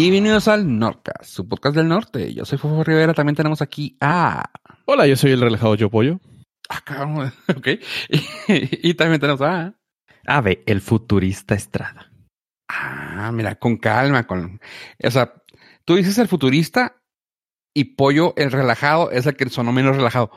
[0.00, 2.32] Y bienvenidos al Nordcast, su podcast del norte.
[2.32, 4.50] Yo soy Fofo Rivera, también tenemos aquí a...
[4.86, 6.18] Hola, yo soy el relajado Yo Pollo.
[6.70, 7.68] Ah, cabrón, ok.
[8.48, 9.74] Y, y también tenemos a...
[10.26, 12.10] Ave, el futurista Estrada.
[12.66, 14.58] Ah, mira, con calma, con...
[15.04, 15.34] O sea,
[15.84, 17.02] tú dices el futurista
[17.74, 20.30] y Pollo, el relajado, es el que sonó menos relajado.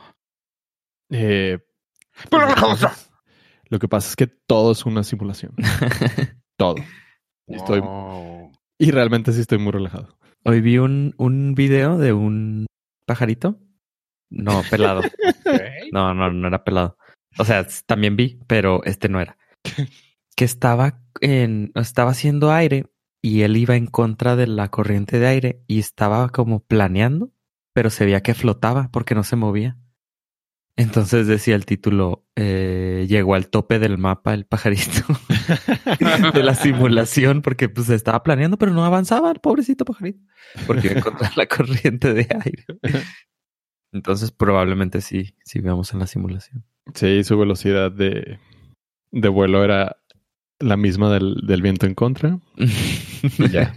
[1.08, 1.58] Eh,
[2.28, 2.92] Pero relajado,
[3.70, 5.54] lo que pasa es que todo es una simulación.
[6.58, 6.74] todo.
[7.46, 8.43] Estoy, Wow.
[8.78, 10.16] Y realmente sí estoy muy relajado.
[10.44, 12.66] Hoy vi un, un video de un
[13.06, 13.58] pajarito.
[14.30, 15.02] No, pelado.
[15.92, 16.96] No, no, no era pelado.
[17.38, 19.36] O sea, también vi, pero este no era.
[20.36, 22.86] Que estaba en, estaba haciendo aire
[23.22, 27.30] y él iba en contra de la corriente de aire y estaba como planeando,
[27.72, 29.78] pero se veía que flotaba porque no se movía.
[30.76, 35.02] Entonces decía el título, eh, llegó al tope del mapa el pajarito
[36.34, 40.20] de la simulación porque pues estaba planeando, pero no avanzaba el pobrecito pajarito
[40.66, 42.64] porque iba contra la corriente de aire.
[43.92, 46.64] Entonces probablemente sí, sí veamos en la simulación.
[46.94, 48.40] Sí, su velocidad de,
[49.12, 49.96] de vuelo era
[50.58, 52.38] la misma del, del viento en contra.
[53.50, 53.72] Ya.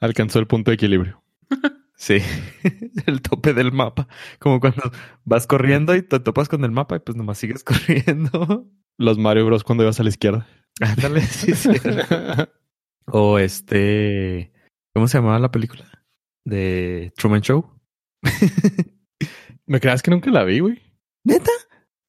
[0.00, 1.22] Alcanzó el punto de equilibrio.
[1.96, 2.18] Sí,
[3.06, 4.08] el tope del mapa.
[4.38, 4.82] Como cuando
[5.24, 8.68] vas corriendo y te topas con el mapa y pues nomás sigues corriendo.
[8.98, 9.64] Los Mario Bros.
[9.64, 10.46] cuando ibas a la izquierda.
[10.80, 11.70] Ándale, sí, sí.
[13.06, 14.52] O este,
[14.94, 15.84] ¿cómo se llamaba la película?
[16.44, 17.80] De Truman Show.
[19.66, 20.82] ¿Me creas que nunca la vi, güey?
[21.24, 21.50] ¿Neta?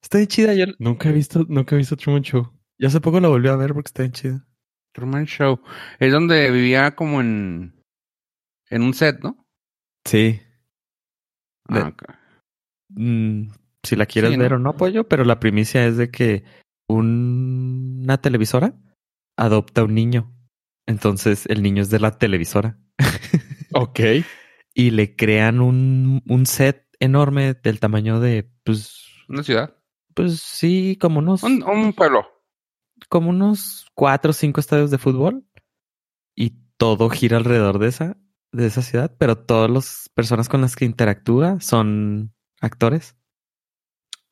[0.02, 0.54] Está bien chida.
[0.54, 2.52] Yo, Nunca he visto, nunca he visto Truman Show.
[2.78, 4.46] yo hace poco la volví a ver porque está bien chida.
[4.92, 5.60] Truman Show.
[5.98, 7.74] Es donde vivía como en...
[8.68, 9.45] En un set, ¿no?
[10.06, 10.40] Sí.
[11.68, 11.94] De- Ah.
[12.90, 13.48] Mm,
[13.82, 14.42] si la quieres Sí, ¿no?
[14.42, 16.44] ver o no, pollo, pero la primicia es de que
[16.88, 18.74] un- una televisora
[19.36, 20.32] adopta un niño.
[20.86, 22.78] Entonces el niño es de la televisora.
[23.74, 24.00] Ok.
[24.74, 29.76] Y le crean un, un set enorme del tamaño de, pues, Una ciudad.
[30.14, 32.26] pues sí, como unos, Un, un pueblo.
[33.10, 35.44] como unos cuatro o cinco estadios de fútbol.
[36.34, 38.16] Y todo gira alrededor de esa,
[38.56, 43.16] de esa ciudad, pero todas las personas con las que interactúa son actores.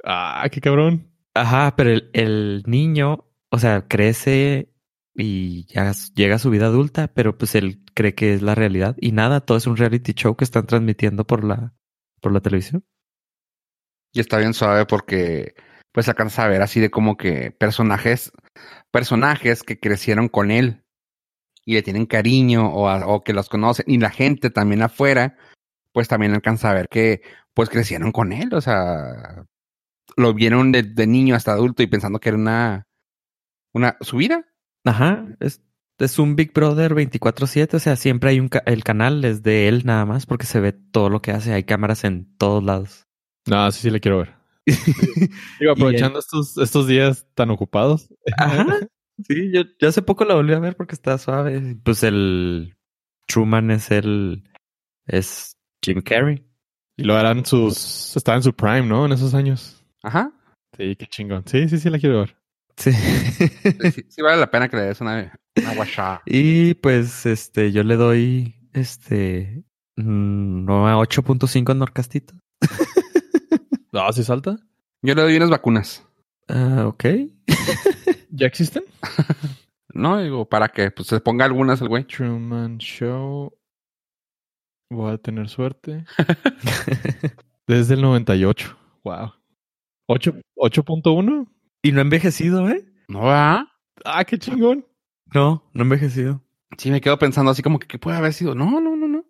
[0.04, 1.10] Ah, qué cabrón.
[1.34, 4.74] Ajá, pero el, el niño, o sea, crece
[5.14, 8.96] y ya llega a su vida adulta, pero pues él cree que es la realidad
[9.00, 11.74] y nada, todo es un reality show que están transmitiendo por la,
[12.20, 12.84] por la televisión.
[14.12, 15.54] Y está bien suave porque
[15.92, 18.32] pues alcanza a ver así de como que personajes,
[18.90, 20.83] personajes que crecieron con él
[21.64, 25.36] y le tienen cariño o, a- o que los conocen y la gente también afuera,
[25.92, 27.22] pues también alcanza a ver que
[27.54, 29.44] pues crecieron con él, o sea,
[30.16, 32.86] lo vieron de, de niño hasta adulto y pensando que era una,
[33.72, 34.44] una, su vida.
[34.84, 35.62] Ajá, es,
[35.98, 39.68] es un Big Brother 24/7, o sea, siempre hay un, ca- el canal es de
[39.68, 43.06] él nada más porque se ve todo lo que hace, hay cámaras en todos lados.
[43.46, 44.34] No, sí, sí le quiero ver.
[45.60, 48.08] Digo, aprovechando estos, estos días tan ocupados.
[48.36, 48.66] Ajá.
[49.22, 51.76] Sí, yo, yo hace poco la volví a ver porque está suave.
[51.82, 52.74] Pues el
[53.26, 54.44] Truman es el,
[55.06, 56.44] es Jim Carrey.
[56.96, 58.16] Y lo harán sus.
[58.16, 59.06] Estaba en su prime, ¿no?
[59.06, 59.84] En esos años.
[60.02, 60.32] Ajá.
[60.76, 61.44] Sí, qué chingón.
[61.46, 62.36] Sí, sí, sí, la quiero ver.
[62.76, 62.92] Sí.
[62.92, 63.48] Sí,
[63.92, 67.94] sí, sí vale la pena que le des una, una y pues este, yo le
[67.94, 69.64] doy este
[69.96, 72.34] mm, no a 8.5 en Norcastito.
[73.96, 74.56] Ah, ¿sí salta?
[75.02, 76.04] Yo le doy unas vacunas.
[76.48, 77.04] Ah, ok.
[78.34, 78.84] ¿Ya existen?
[79.96, 82.02] No, digo, para que pues se ponga algunas el güey.
[82.02, 83.56] Truman Show.
[84.90, 86.04] Voy a tener suerte.
[87.68, 88.76] Desde el 98.
[89.04, 89.34] Wow.
[90.08, 91.46] ¿Ocho- ¿8.1?
[91.82, 92.84] y no ha envejecido, ¿eh?
[93.06, 93.68] No va.
[94.04, 94.84] Ah, qué chingón.
[95.32, 96.42] No, no ha envejecido.
[96.76, 98.56] Sí, me quedo pensando así como que ¿qué puede haber sido.
[98.56, 99.24] No, no, no, no.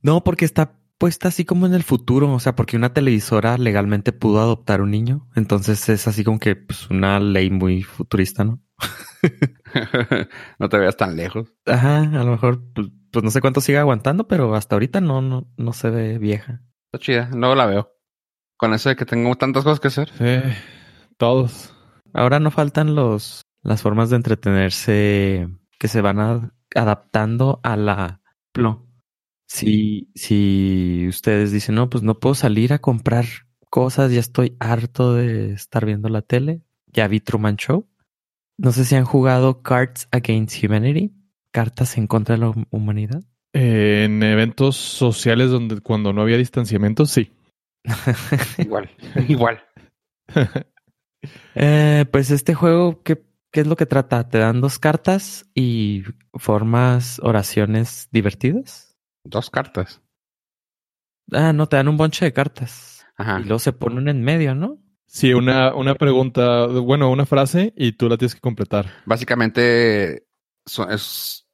[0.00, 4.12] No, porque está puesta así como en el futuro, o sea, porque una televisora legalmente
[4.12, 8.62] pudo adoptar un niño, entonces es así como que pues una ley muy futurista, ¿no?
[10.58, 11.52] no te veas tan lejos.
[11.66, 15.22] Ajá, a lo mejor pues, pues no sé cuánto sigue aguantando, pero hasta ahorita no
[15.22, 16.62] no no se ve vieja.
[16.92, 17.30] Está chida.
[17.34, 17.92] Luego la veo.
[18.58, 20.10] Con eso de que tengo tantas cosas que hacer.
[20.16, 20.56] Sí,
[21.18, 21.74] todos.
[22.14, 25.48] Ahora no faltan los las formas de entretenerse
[25.78, 28.20] que se van a- adaptando a la
[28.52, 28.85] plo.
[29.46, 33.24] Si si ustedes dicen, "No, pues no puedo salir a comprar
[33.70, 37.88] cosas, ya estoy harto de estar viendo la tele." Ya vi Truman Show.
[38.58, 41.12] No sé si han jugado Cards Against Humanity,
[41.50, 43.22] cartas en contra de la hum- humanidad.
[43.52, 47.30] En eventos sociales donde cuando no había distanciamiento, sí.
[48.58, 48.90] Igual,
[49.28, 49.62] igual.
[51.54, 54.28] Eh, pues este juego que, ¿qué es lo que trata?
[54.28, 56.02] Te dan dos cartas y
[56.34, 58.85] formas oraciones divertidas.
[59.28, 60.00] Dos cartas.
[61.32, 63.04] Ah, no, te dan un bonche de cartas.
[63.16, 63.40] Ajá.
[63.40, 64.78] Y luego se ponen en medio, ¿no?
[65.06, 68.86] Sí, una, una pregunta, bueno, una frase y tú la tienes que completar.
[69.06, 70.26] Básicamente,
[70.66, 71.46] so- es,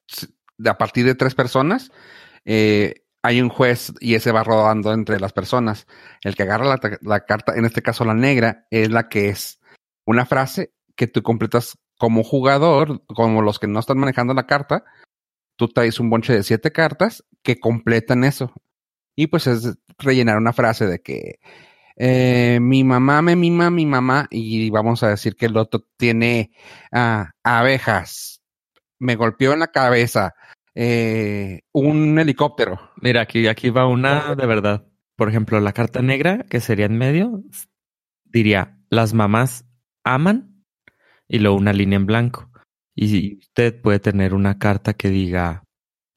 [0.58, 1.90] de a partir de tres personas,
[2.44, 5.86] eh, hay un juez y ese va rodando entre las personas.
[6.22, 9.60] El que agarra la, la carta, en este caso la negra, es la que es
[10.04, 14.84] una frase que tú completas como jugador, como los que no están manejando la carta.
[15.62, 18.52] Tú traes un bonche de siete cartas que completan eso.
[19.14, 21.38] Y pues es rellenar una frase de que
[21.94, 26.50] eh, mi mamá me mima mi mamá y vamos a decir que el otro tiene
[26.90, 28.42] ah, abejas,
[28.98, 30.34] me golpeó en la cabeza,
[30.74, 32.80] eh, un helicóptero.
[33.00, 34.88] Mira, aquí, aquí va una de verdad.
[35.14, 37.40] Por ejemplo, la carta negra, que sería en medio,
[38.24, 39.64] diría, las mamás
[40.02, 40.64] aman
[41.28, 42.51] y luego una línea en blanco.
[42.94, 45.64] Y usted puede tener una carta que diga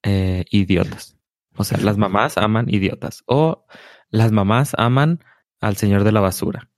[0.04, 1.18] eh, idiotas.
[1.56, 3.24] O sea, las mamás aman idiotas.
[3.28, 3.66] O
[4.10, 5.24] las mamás aman
[5.62, 6.70] al señor de la basura.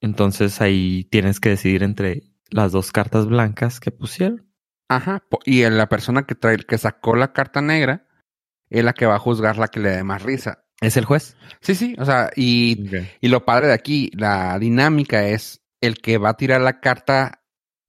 [0.00, 4.50] Entonces ahí tienes que decidir entre las dos cartas blancas que pusieron.
[4.88, 5.22] Ajá.
[5.44, 8.08] Y la persona que trae, que sacó la carta negra,
[8.68, 10.64] es la que va a juzgar la que le dé más risa.
[10.80, 11.36] ¿Es el juez?
[11.60, 12.90] Sí, sí, o sea, y,
[13.20, 17.42] y lo padre de aquí, la dinámica es el que va a tirar la carta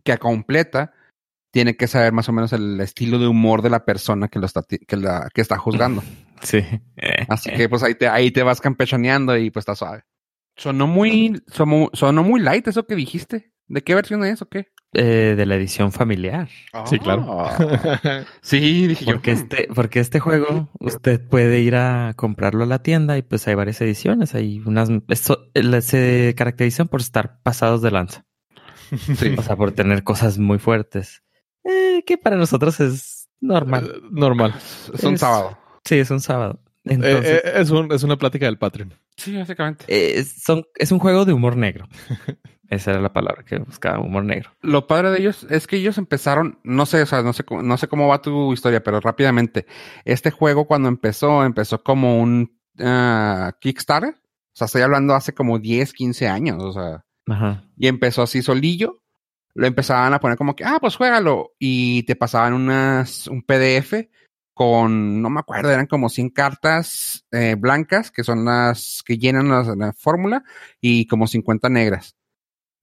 [0.03, 0.94] que completa,
[1.51, 4.45] tiene que saber más o menos el estilo de humor de la persona que lo
[4.45, 6.03] está, ti- que la, que está juzgando.
[6.42, 6.63] Sí.
[7.30, 10.06] Así que pues ahí te, ahí te vas campechaneando y pues está suave.
[10.56, 13.51] Sonó muy, sonó, sonó muy light eso que dijiste.
[13.68, 14.68] ¿De qué versión es o qué?
[14.94, 16.50] Eh, de la edición familiar.
[16.86, 17.48] Sí, claro.
[18.42, 19.13] sí, dije yo.
[19.13, 23.48] Porque este, porque este juego usted puede ir a comprarlo a la tienda y pues
[23.48, 24.33] hay varias ediciones.
[24.36, 28.25] Hay unas eso, eh, se caracterizan por estar pasados de lanza.
[29.15, 29.36] Sí.
[29.38, 31.21] O sea, por tener cosas muy fuertes.
[31.63, 33.91] Eh, que para nosotros es normal.
[33.95, 34.53] Eh, Normal.
[34.93, 35.57] Es un es- sábado.
[35.85, 36.59] Sí, es un sábado.
[36.85, 38.93] Eh, Entonces, eh, es, un- es una plática del Patreon.
[39.17, 39.85] Sí, básicamente.
[39.87, 41.87] eh, son, es un juego de humor negro.
[42.69, 44.51] Esa era la palabra que buscaba, humor negro.
[44.61, 47.61] Lo padre de ellos es que ellos empezaron, no sé, o sea, no sé, cómo-
[47.61, 49.65] no sé cómo va tu historia, pero rápidamente.
[50.05, 54.11] Este juego cuando empezó, empezó como un ah, Kickstarter.
[54.13, 57.03] O sea, estoy hablando hace como 10, 15 años, o sea.
[57.27, 57.63] Ajá.
[57.77, 59.00] Y empezó así solillo.
[59.53, 61.51] Lo empezaban a poner como que, ah, pues juégalo.
[61.59, 64.09] Y te pasaban unas, un PDF
[64.53, 69.50] con, no me acuerdo, eran como 100 cartas eh, blancas, que son las que llenan
[69.50, 70.44] las- la, fórmula,
[70.80, 72.15] y como 50 negras.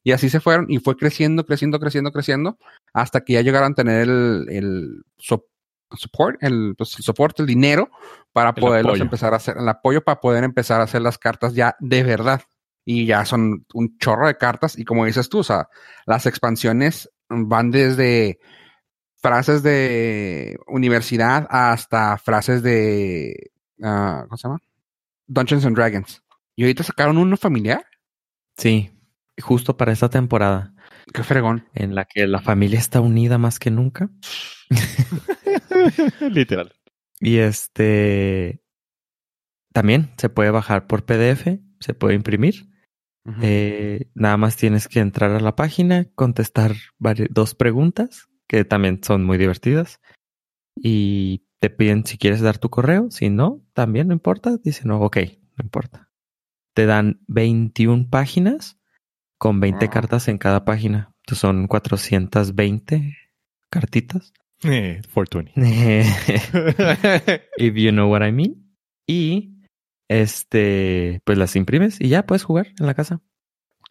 [0.04, 2.58] Y así se fueron, y fue creciendo, creciendo, creciendo, creciendo,
[2.94, 5.46] hasta que ya llegaron a tener el, el so-
[5.92, 7.90] support, el, pues, el soporte, el dinero,
[8.32, 9.02] para poderlos apoyo.
[9.04, 12.42] empezar a hacer, el apoyo para poder empezar a hacer las cartas ya de verdad
[12.90, 15.68] y ya son un chorro de cartas y como dices tú, o sea,
[16.06, 18.38] las expansiones van desde
[19.16, 23.50] frases de universidad hasta frases de
[23.82, 24.58] ah, ¿cómo se llama?
[25.26, 26.22] Dungeons and Dragons.
[26.56, 27.84] Y ahorita sacaron uno familiar.
[28.56, 28.90] Sí,
[29.38, 30.72] justo para esta temporada
[31.12, 31.68] Qué fregón.
[31.74, 34.08] en la que la familia está unida más que nunca.
[36.20, 36.74] Literal.
[37.20, 38.62] Y este
[39.74, 42.67] también se puede bajar por PDF, se puede imprimir.
[43.42, 46.74] Eh, nada más tienes que entrar a la página, contestar
[47.30, 50.00] dos preguntas que también son muy divertidas
[50.74, 53.10] y te piden si quieres dar tu correo.
[53.10, 54.56] Si no, también no importa.
[54.62, 55.16] Dicen, no, ok,
[55.56, 56.08] no importa.
[56.74, 58.78] Te dan 21 páginas
[59.38, 59.90] con 20 Ah.
[59.90, 61.12] cartas en cada página.
[61.22, 63.16] Entonces son 420
[63.70, 64.32] cartitas.
[64.64, 65.52] Eh, 420.
[67.58, 68.74] If you know what I mean.
[69.06, 69.57] Y
[70.08, 73.20] este, pues las imprimes y ya puedes jugar en la casa.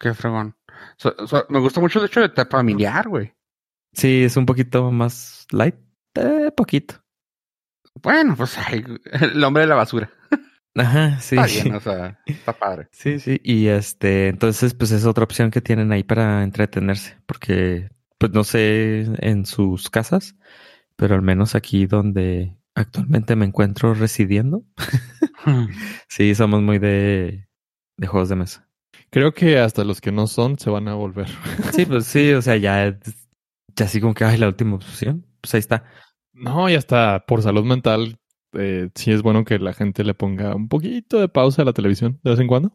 [0.00, 0.56] Qué fregón.
[0.96, 3.32] So- so- me gusta mucho el hecho de familiar, güey.
[3.92, 5.74] Sí, es un poquito más light.
[6.14, 7.02] Eh, poquito.
[8.02, 10.10] Bueno, pues ay, el hombre de la basura.
[10.76, 11.36] Ajá, sí.
[11.36, 12.88] Está bien, o sea, está padre.
[12.92, 13.40] Sí, sí.
[13.42, 17.16] Y este, entonces, pues es otra opción que tienen ahí para entretenerse.
[17.26, 20.36] Porque, pues no sé en sus casas,
[20.94, 24.62] pero al menos aquí donde actualmente me encuentro residiendo,
[26.08, 27.48] sí, somos muy de,
[27.96, 28.68] de juegos de mesa.
[29.10, 31.28] Creo que hasta los que no son se van a volver.
[31.72, 32.98] Sí, pues sí, o sea, ya,
[33.76, 35.26] ya así como que, ay, la última opción.
[35.40, 35.84] Pues ahí está.
[36.32, 38.18] No, y hasta por salud mental,
[38.52, 41.72] eh, sí es bueno que la gente le ponga un poquito de pausa a la
[41.72, 42.72] televisión de vez en cuando.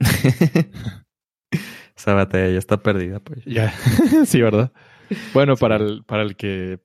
[1.96, 3.44] Esa batalla ya está perdida, pues.
[3.44, 3.72] Ya,
[4.26, 4.72] sí, ¿verdad?
[5.32, 6.80] Bueno, para el, para el que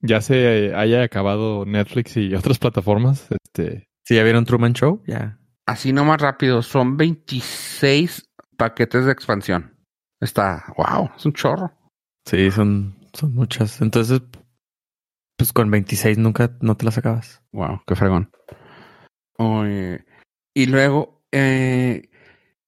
[0.00, 5.38] ya se haya acabado Netflix y otras plataformas, este, Si ya vieron Truman Show, ya.
[5.66, 9.78] Así nomás rápido, son 26 paquetes de expansión.
[10.18, 11.72] Está, wow, es un chorro.
[12.26, 13.80] Sí, son, son muchas.
[13.80, 14.20] Entonces,
[15.36, 17.40] pues con 26 nunca no te las acabas.
[17.52, 18.32] Wow, qué fregón.
[19.38, 20.04] Oye,
[20.54, 22.10] y luego, eh,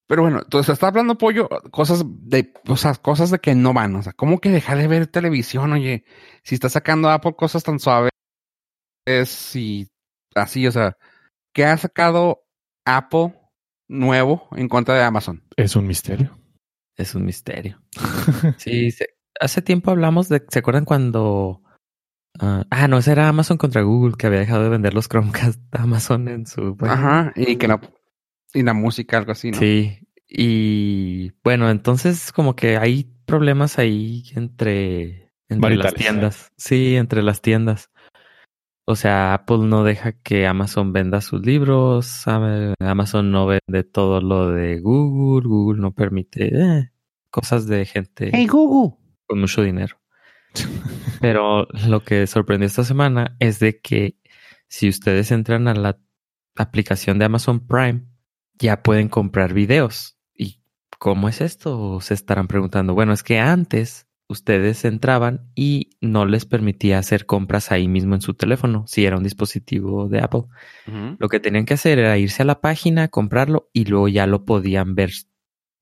[0.07, 3.97] pero bueno, entonces está hablando pollo, cosas de, o sea, cosas de que no van,
[3.97, 6.05] o sea, ¿cómo que dejar de ver televisión, oye?
[6.45, 8.13] Si está sacando Apple cosas tan suaves
[9.57, 9.89] y
[10.37, 10.97] así, o sea,
[11.53, 12.45] ¿qué ha sacado
[12.85, 13.35] Apple
[13.89, 15.43] nuevo en contra de Amazon?
[15.57, 16.39] Es un misterio.
[16.97, 17.81] Es un misterio.
[18.59, 18.95] sí,
[19.41, 21.63] hace tiempo hablamos de, ¿se acuerdan cuando...
[22.39, 25.61] ah, ah, no, ese era Amazon contra Google que había dejado de vender los Chromecast
[25.61, 26.77] de Amazon en su...
[26.81, 27.81] Ajá, y que la,
[28.53, 29.59] y la música, algo así, ¿no?
[29.59, 29.99] Sí,
[30.35, 36.53] y bueno, entonces como que hay problemas ahí entre, entre las tiendas.
[36.57, 37.91] Sí, entre las tiendas.
[38.85, 44.21] O sea, Apple no deja que Amazon venda sus libros, Am- Amazon no vende todo
[44.21, 46.91] lo de Google, Google no permite eh,
[47.31, 48.97] cosas de gente Google.
[49.27, 49.99] con mucho dinero.
[51.21, 54.17] Pero lo que sorprendió esta semana es de que
[54.69, 55.99] si ustedes entran a la
[56.57, 58.05] aplicación de Amazon Prime,
[58.59, 60.19] ya pueden comprar videos.
[60.35, 60.61] ¿Y
[60.99, 62.01] cómo es esto?
[62.01, 62.95] Se estarán preguntando.
[62.95, 68.21] Bueno, es que antes ustedes entraban y no les permitía hacer compras ahí mismo en
[68.21, 70.43] su teléfono, si era un dispositivo de Apple.
[71.19, 74.45] Lo que tenían que hacer era irse a la página, comprarlo y luego ya lo
[74.45, 75.11] podían ver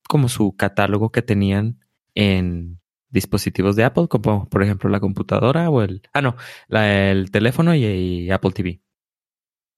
[0.08, 1.78] como su catálogo que tenían
[2.14, 6.02] en dispositivos de Apple, como por ejemplo la computadora o el...
[6.12, 6.36] Ah, no,
[6.68, 8.82] la- el teléfono y, y Apple TV.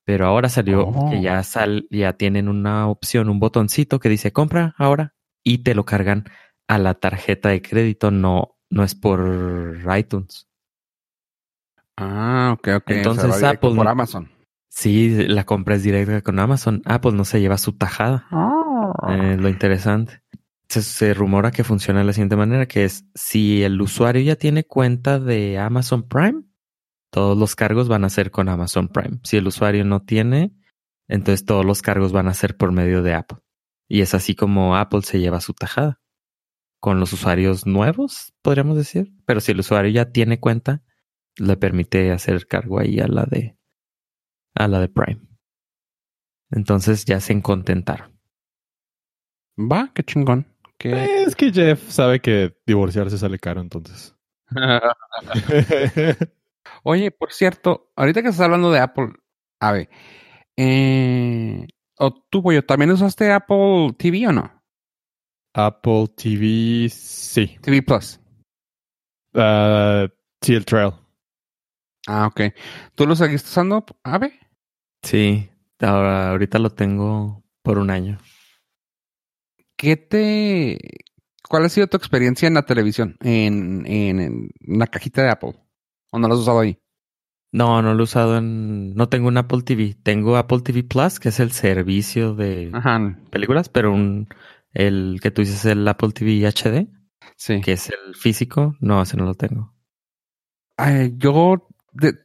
[0.04, 1.10] Pero ahora salió Oh.
[1.10, 5.14] que ya, sal, ya tienen una opción, un botoncito que dice compra ahora
[5.44, 6.24] y te lo cargan
[6.68, 10.48] a la tarjeta de crédito, no, no es por iTunes.
[11.96, 12.90] Ah, ok, ok.
[12.90, 14.30] Entonces, o sea, Apple- por Amazon.
[14.68, 16.80] Sí, la compra es directa con Amazon.
[16.86, 18.26] Apple no se lleva su tajada.
[19.10, 20.22] Eh, lo interesante.
[20.68, 24.36] Se, se rumora que funciona de la siguiente manera, que es si el usuario ya
[24.36, 26.42] tiene cuenta de Amazon Prime,
[27.10, 29.20] todos los cargos van a ser con Amazon Prime.
[29.24, 30.54] Si el usuario no tiene,
[31.08, 33.38] entonces todos los cargos van a ser por medio de Apple.
[33.86, 36.00] Y es así como Apple se lleva su tajada.
[36.82, 39.12] Con los usuarios nuevos, podríamos decir.
[39.24, 40.82] Pero si el usuario ya tiene cuenta,
[41.36, 43.56] le permite hacer cargo ahí a la de
[44.56, 45.20] a la de Prime.
[46.50, 48.18] Entonces ya se contentaron.
[49.56, 50.48] Va, qué chingón.
[50.76, 51.22] Qué...
[51.22, 54.16] Es que Jeff sabe que divorciarse sale caro, entonces.
[56.82, 59.12] Oye, por cierto, ahorita que estás hablando de Apple,
[59.60, 59.88] a ver,
[60.56, 64.61] eh, o tú, Pollo, ¿también usaste Apple TV o no?
[65.54, 67.58] Apple TV, sí.
[67.60, 68.18] TV Plus.
[69.34, 70.06] Ah,
[70.46, 70.92] el trail.
[72.06, 72.40] Ah, ok.
[72.94, 74.38] ¿Tú lo seguiste usando, Ave?
[75.02, 75.48] Sí,
[75.80, 78.18] ahora ahorita lo tengo por un año.
[79.76, 80.78] ¿Qué te...
[81.48, 83.16] ¿Cuál ha sido tu experiencia en la televisión?
[83.20, 85.54] En, en, en la cajita de Apple.
[86.10, 86.78] ¿O no lo has usado ahí?
[87.52, 88.94] No, no lo he usado en.
[88.94, 89.94] No tengo un Apple TV.
[90.02, 94.28] Tengo Apple TV Plus, que es el servicio de Ajá, películas, pero un
[94.74, 96.88] el que tú dices el Apple TV HD,
[97.36, 97.60] sí.
[97.60, 99.74] que es el físico, no, ese no lo tengo.
[100.76, 102.18] Ay, yo de-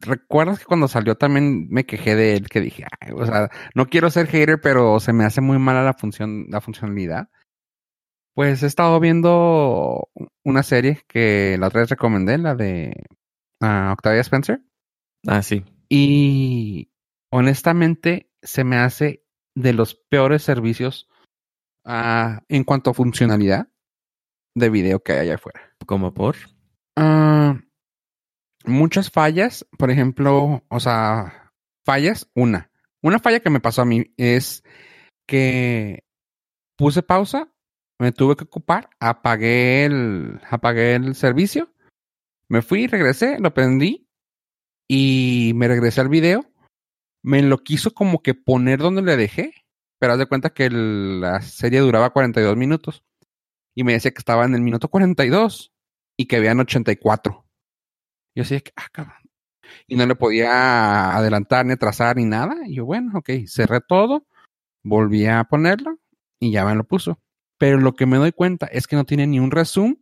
[0.00, 3.86] recuerdas que cuando salió también me quejé de él que dije, "Ay, o sea, no
[3.86, 7.28] quiero ser hater, pero se me hace muy mala la función, la funcionalidad.
[8.34, 10.08] Pues he estado viendo
[10.44, 13.04] una serie que la otra vez recomendé, la de
[13.60, 14.62] ah, Octavia Spencer,
[15.26, 15.64] Ah, sí.
[15.88, 16.90] y
[17.30, 21.08] honestamente se me hace de los peores servicios
[21.84, 23.68] ah, en cuanto a funcionalidad
[24.54, 25.60] de video que hay allá afuera.
[25.86, 26.36] Como por.
[26.96, 27.60] Ah,
[28.64, 31.52] muchas fallas, por ejemplo, o sea,
[31.84, 32.70] fallas, una.
[33.02, 34.62] Una falla que me pasó a mí es
[35.26, 36.04] que
[36.76, 37.52] puse pausa,
[37.98, 41.72] me tuve que ocupar, apagué el, apagué el servicio,
[42.48, 44.08] me fui, regresé, lo prendí
[44.88, 46.44] y me regresé al video.
[47.22, 49.52] Me lo quiso como que poner donde le dejé,
[50.00, 53.04] pero haz de cuenta que la serie duraba 42 minutos
[53.76, 55.72] y me decía que estaba en el minuto 42
[56.16, 57.46] y que habían 84.
[58.34, 59.14] Yo así que, ah, cabrón.
[59.86, 62.56] Y no le podía adelantar ni atrasar ni nada.
[62.66, 64.26] Y yo, bueno, ok, cerré todo,
[64.82, 65.98] volví a ponerlo
[66.40, 67.20] y ya me lo puso.
[67.58, 69.98] Pero lo que me doy cuenta es que no tiene ni un resume,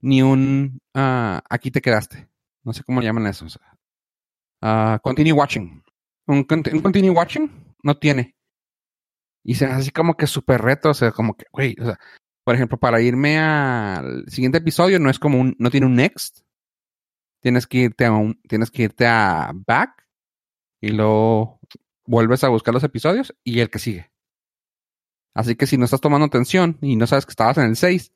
[0.00, 2.28] ni un ah, aquí te quedaste.
[2.62, 3.46] No sé cómo llaman eso.
[3.46, 3.48] o
[4.62, 5.82] ah, continue watching.
[6.28, 7.50] Un continue watching
[7.82, 8.36] no tiene.
[9.44, 11.98] Y se hace así como que súper reto, o sea, como que, güey, o sea,
[12.44, 16.40] por ejemplo, para irme al siguiente episodio no es como un, no tiene un next.
[17.40, 20.06] Tienes que irte a un, tienes que irte a back
[20.80, 21.60] y luego
[22.06, 24.10] vuelves a buscar los episodios y el que sigue.
[25.34, 28.12] Así que si no estás tomando atención y no sabes que estabas en el 6,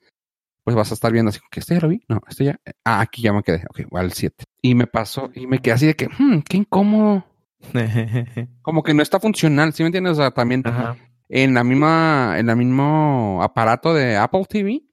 [0.65, 3.01] pues vas a estar viendo así, que este ya lo vi, no, este ya, ah,
[3.01, 4.45] aquí ya me quedé, ok, el 7.
[4.63, 7.25] Y me pasó, y me quedé así de que, hmm, qué incómodo.
[8.63, 10.15] Como que no está funcional, ¿sí me entiendes?
[10.15, 10.97] O sea, también Ajá.
[11.37, 14.85] En la misma, en el mismo aparato de Apple TV,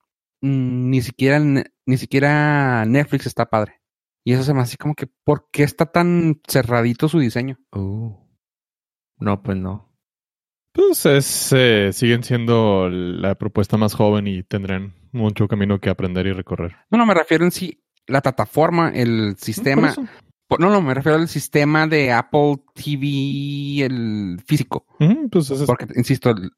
[0.42, 3.80] mm, ni siquiera, ni siquiera Netflix está padre.
[4.26, 7.60] Y eso se me hace como que, ¿por qué está tan cerradito su diseño?
[7.72, 8.16] Uh.
[9.20, 9.96] No, pues no.
[10.74, 16.26] Pues es, eh, siguen siendo la propuesta más joven y tendrán mucho camino que aprender
[16.26, 16.76] y recorrer.
[16.90, 19.82] No, no, me refiero en sí, la plataforma, el sistema.
[19.82, 20.02] Por eso.
[20.02, 24.86] Por- No, no, me refiero al sistema de Apple TV, el físico.
[25.32, 26.52] Pues es- Porque, insisto, el-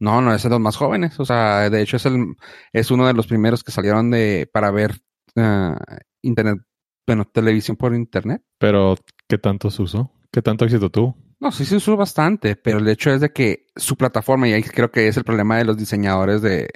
[0.00, 1.18] no, no es de los más jóvenes.
[1.20, 2.34] O sea, de hecho es el
[2.72, 5.00] es uno de los primeros que salieron de para ver
[5.36, 5.78] ah,
[6.22, 6.58] internet,
[7.06, 8.42] bueno, televisión por internet.
[8.58, 8.96] Pero,
[9.28, 10.10] ¿qué tanto se usó?
[10.32, 11.16] ¿Qué tanto éxito tuvo?
[11.40, 14.62] No, sí se usó bastante, pero el hecho es de que su plataforma, y ahí
[14.62, 16.68] creo que es el problema de los diseñadores de,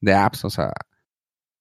[0.00, 0.72] de apps, o sea,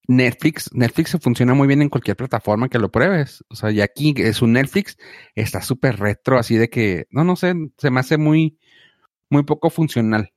[0.07, 3.43] Netflix, Netflix se funciona muy bien en cualquier plataforma que lo pruebes.
[3.49, 4.97] O sea, y aquí es un Netflix,
[5.35, 8.59] está súper retro, así de que, no, no sé, se me hace muy,
[9.29, 10.31] muy poco funcional.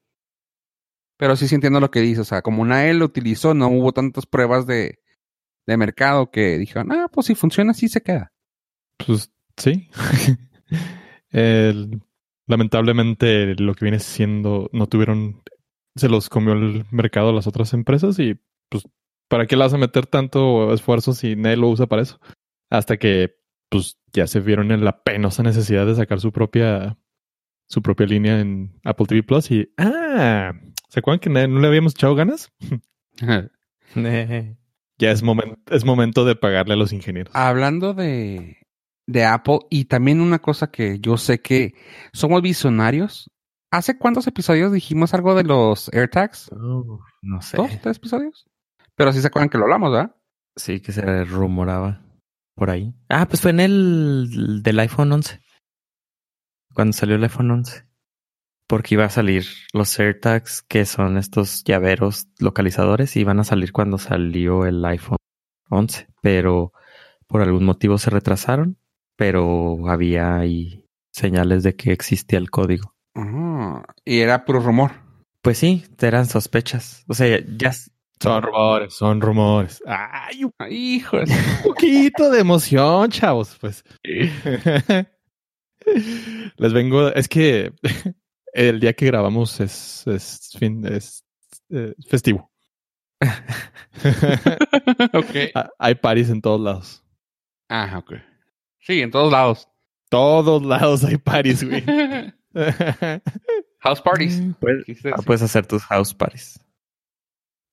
[1.17, 2.21] Pero sí, sí entiendo lo que dice.
[2.21, 5.01] O sea, como nadie lo utilizó, no hubo tantas pruebas de,
[5.67, 8.33] de mercado que dijeron, ah, pues si funciona, sí se queda.
[9.05, 9.91] Pues sí.
[12.47, 15.43] Lamentablemente lo que viene siendo, no tuvieron,
[15.95, 18.85] se los comió el mercado las otras empresas y pues,
[19.29, 22.19] ¿para qué le vas a meter tanto esfuerzo si nadie lo usa para eso?
[22.71, 23.37] Hasta que
[23.71, 26.97] pues ya se vieron en la penosa necesidad de sacar su propia,
[27.69, 30.53] su propia línea en Apple TV Plus y, ah,
[30.89, 32.51] ¿se acuerdan que nadie- no le habíamos echado ganas?
[35.01, 37.35] Ya es, momen- es momento de pagarle a los ingenieros.
[37.35, 38.59] Hablando de,
[39.07, 41.75] de Apple y también una cosa que yo sé que
[42.13, 43.31] somos visionarios.
[43.71, 46.51] ¿Hace cuántos episodios dijimos algo de los AirTags?
[46.53, 47.59] Uh, no sé.
[47.59, 47.71] ¿Dos?
[47.83, 48.47] ¿Tres episodios?
[48.99, 50.17] Pero sí se acuerdan que lo hablamos, ¿verdad?
[50.57, 52.03] Sí, que se rumoraba
[52.57, 52.93] por ahí.
[53.09, 55.41] Ah, pues fue en el del iPhone 11.
[56.75, 57.87] Cuando salió el iPhone 11.
[58.67, 63.71] Porque iba a salir los AirTags, que son estos llaveros localizadores, y iban a salir
[63.71, 65.19] cuando salió el iPhone
[65.71, 66.09] 11.
[66.21, 66.73] Pero
[67.29, 68.79] por algún motivo se retrasaron,
[69.17, 72.97] pero había ahí señales de que existía el código.
[73.15, 74.91] Ah, y era puro rumor.
[75.41, 77.05] Pues sí, eran sospechas.
[77.07, 77.73] O sea, ya...
[78.21, 79.83] Son rumores, son rumores.
[79.87, 81.27] Ay, un hijo de-
[81.63, 83.85] poquito de emoción, chavos, pues.
[86.57, 87.73] Les vengo, es que
[88.53, 91.25] el día que grabamos es, es fin, es
[91.71, 92.51] eh, festivo.
[95.13, 95.51] ok.
[95.55, 97.05] Ah, Hay parties en todos lados.
[97.69, 98.15] Ah, ok.
[98.81, 99.69] Sí, en todos lados.
[100.11, 101.85] Todos lados hay parties, güey.
[103.81, 104.41] House parties.
[104.59, 106.59] Puedes, Quise ah, puedes hacer tus house parties.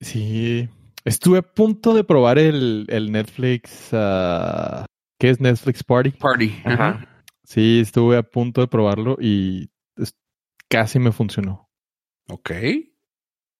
[0.05, 0.69] Sí.
[1.03, 3.89] Estuve a punto de probar el, el Netflix.
[3.91, 4.85] ah,
[5.19, 6.11] ¿Qué es Netflix Party?
[6.11, 6.53] Party.
[6.63, 7.07] Ajá.
[7.43, 10.15] Sí, estuve a punto de probarlo y es-
[10.69, 11.69] casi me funcionó.
[12.29, 12.51] Ok.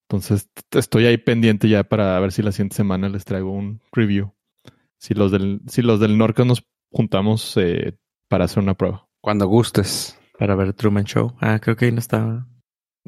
[0.07, 4.33] Entonces estoy ahí pendiente ya para ver si la siguiente semana les traigo un review.
[4.99, 7.97] Si los del, si los del Norca nos juntamos eh,
[8.29, 9.07] para hacer una prueba.
[9.21, 10.19] Cuando gustes.
[10.37, 11.35] Para ver Truman Show.
[11.39, 12.47] Ah, creo que ahí no estaba.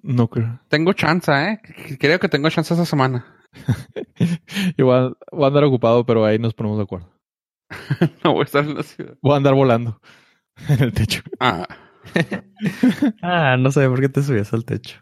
[0.04, 0.60] No creo.
[0.70, 1.60] Tengo chance, ¿eh?
[2.00, 3.26] Creo que tengo chance esta semana.
[4.78, 7.12] Yo voy a, andar ocupado, pero ahí nos ponemos de acuerdo.
[8.24, 9.16] no voy a estar en la ciudad.
[9.22, 10.00] Voy a andar volando
[10.70, 11.22] en el techo.
[11.40, 11.68] Ah.
[13.22, 14.98] Ah, no sé por qué te subías al techo.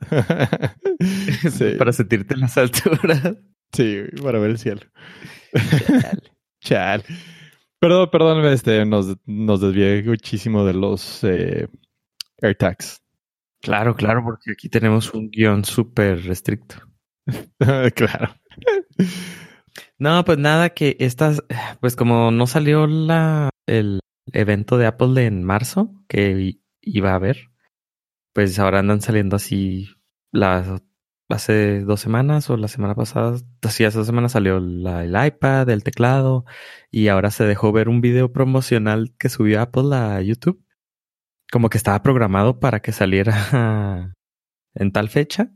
[1.52, 3.38] sí, Para sentirte en las alturas.
[3.74, 4.82] sí, para ver el cielo.
[6.62, 7.04] Chal.
[7.80, 11.68] Perdón, perdón, este, nos, nos desvié muchísimo de los eh,
[12.42, 13.05] AirTags.
[13.66, 16.76] Claro, claro, porque aquí tenemos un guion súper restricto.
[17.96, 18.36] claro.
[19.98, 21.44] No, pues nada, que estas,
[21.80, 24.00] pues como no salió la el
[24.34, 27.50] evento de Apple en marzo que iba a haber,
[28.34, 29.90] pues ahora andan saliendo así
[30.34, 30.82] las
[31.30, 35.70] hace dos semanas o la semana pasada, así hace dos semanas salió la- el iPad,
[35.70, 36.46] el teclado
[36.92, 40.64] y ahora se dejó ver un video promocional que subió Apple a YouTube,
[41.56, 44.14] como que estaba programado para que saliera
[44.76, 45.54] en tal fecha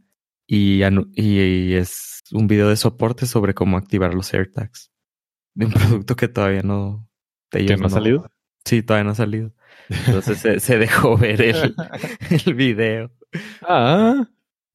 [0.47, 4.93] y, es un video de soporte sobre cómo activar los AirTags
[5.55, 7.05] de un producto que todavía no
[7.51, 8.31] ¿Que ellos no ha salido?
[8.63, 9.53] Sí, todavía no ha salido.
[9.89, 11.75] Entonces se, se dejó ver el,
[12.45, 13.11] el video.
[13.61, 14.25] Ah,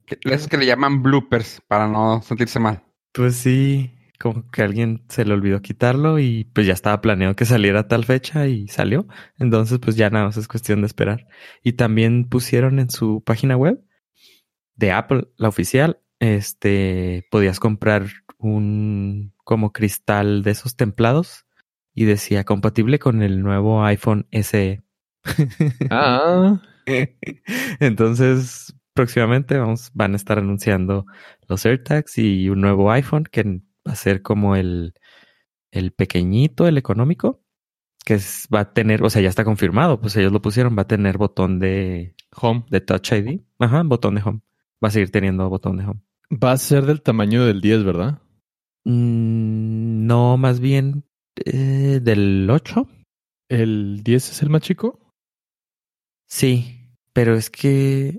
[0.04, 2.84] Que- Esos que le llaman bloopers para no sentirse mal.
[3.14, 3.93] Pues sí,
[4.24, 7.88] como que alguien se le olvidó quitarlo y pues ya estaba planeado que saliera a
[7.88, 9.06] tal fecha y salió.
[9.36, 11.26] Entonces pues ya nada más es cuestión de esperar.
[11.62, 13.84] Y también pusieron en su página web
[14.76, 18.06] de Apple, la oficial, este, podías comprar
[18.38, 21.44] un como cristal de esos templados
[21.92, 24.82] y decía compatible con el nuevo iPhone SE.
[25.90, 26.62] Ah,
[27.78, 31.04] Entonces, próximamente vamos, van a estar anunciando
[31.46, 34.94] los AirTags y un nuevo iPhone que va a ser como el,
[35.72, 37.42] el pequeñito, el económico,
[38.04, 40.82] que es- va a tener, o sea, ya está confirmado, pues ellos lo pusieron, va
[40.82, 42.64] a tener botón de, home.
[42.70, 43.42] de Touch ID.
[43.58, 44.40] Ajá, botón de home.
[44.84, 46.00] Va a seguir teniendo botón de home.
[46.32, 48.20] Va a ser del tamaño del 10, ¿verdad?
[48.84, 51.04] Mm, no, más bien
[51.44, 52.88] eh, del 8.
[53.48, 55.00] ¿El 10 es el más chico?
[56.26, 58.18] Sí, pero es que...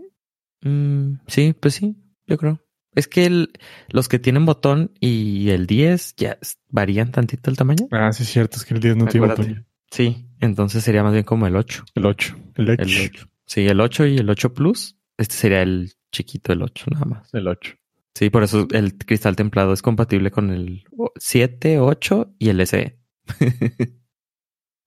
[0.62, 1.96] mm, sí, pues sí,
[2.28, 2.65] yo creo.
[2.96, 3.52] Es que el-
[3.90, 6.38] los que tienen botón y el 10 ya
[6.70, 7.88] varían tantito el tamaño.
[7.92, 9.50] Ah, sí, es cierto, es que el 10 no tiene Acuérdate.
[9.50, 9.68] botón.
[9.92, 11.84] Sí, entonces sería más bien como el 8.
[11.96, 12.36] El 8.
[12.56, 12.82] El 8.
[12.84, 13.28] El 8.
[13.46, 14.98] Sí, el 8 y el 8 Plus.
[15.18, 17.34] Este sería el chiquito, el 8 nada más.
[17.34, 17.76] El 8.
[18.16, 20.86] Sí, por eso el cristal templado es compatible con el
[21.18, 22.98] 7, 8 y el SE.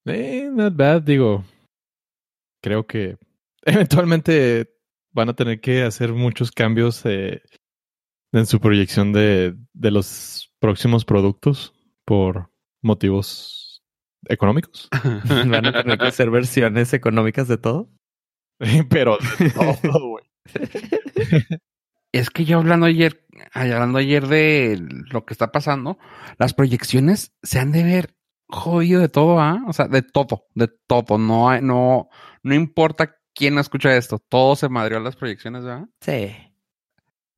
[0.06, 1.44] Eh, not bad, digo.
[2.62, 3.18] Creo que
[3.62, 4.70] eventualmente
[5.12, 7.42] van a tener que hacer muchos cambios eh,
[8.32, 12.50] en su proyección de, de los próximos productos por
[12.82, 13.82] motivos
[14.28, 14.88] económicos.
[15.46, 17.90] Van a tener que hacer versiones económicas de todo.
[18.90, 20.24] Pero de todo, güey.
[22.12, 24.78] Es que yo hablando ayer, ay, hablando ayer de
[25.12, 25.98] lo que está pasando,
[26.38, 28.14] las proyecciones se han de ver
[28.48, 29.62] jodido de todo, ¿ah?
[29.68, 31.18] O sea, de todo, de todo.
[31.18, 32.08] No, hay- no,
[32.42, 35.86] no importa quién escucha esto, todo se madrió las proyecciones, ¿verdad?
[36.00, 36.34] Sí.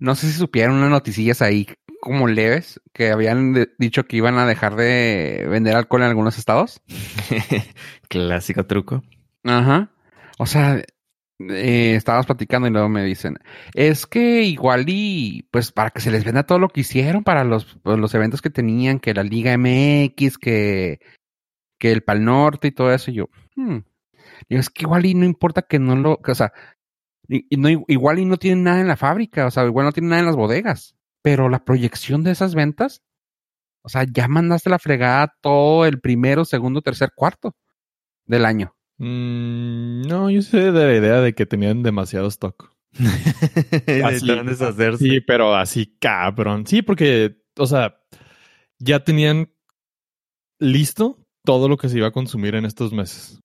[0.00, 1.66] No sé si supieron unas noticias ahí
[2.00, 6.38] como leves que habían de- dicho que iban a dejar de vender alcohol en algunos
[6.38, 6.82] estados.
[8.08, 9.02] Clásico truco.
[9.44, 9.90] Ajá.
[10.38, 10.82] O sea,
[11.48, 13.38] eh, estábamos platicando y luego me dicen,
[13.74, 17.44] es que igual y pues para que se les venda todo lo que hicieron para
[17.44, 21.00] los, pues, los eventos que tenían, que la Liga MX, que,
[21.78, 23.78] que el Pal Norte y todo eso, y yo, hmm.
[24.48, 26.52] Digo, es que igual y no importa que no lo, que, o sea,
[27.30, 30.10] y- no, igual y no tienen nada en la fábrica, o sea, igual no tienen
[30.10, 33.02] nada en las bodegas, pero la proyección de esas ventas,
[33.82, 37.54] o sea, ya mandaste la fregada todo el primero, segundo, tercer, cuarto
[38.26, 38.74] del año.
[38.98, 42.74] Mm, no, yo sé de la idea de que tenían demasiado stock.
[44.04, 44.26] Así.
[44.44, 45.04] Deshacerse.
[45.04, 46.66] Sí, pero así cabrón.
[46.66, 48.00] Sí, porque, o sea,
[48.80, 49.52] ya tenían
[50.58, 53.40] listo todo lo que se iba a consumir en estos meses.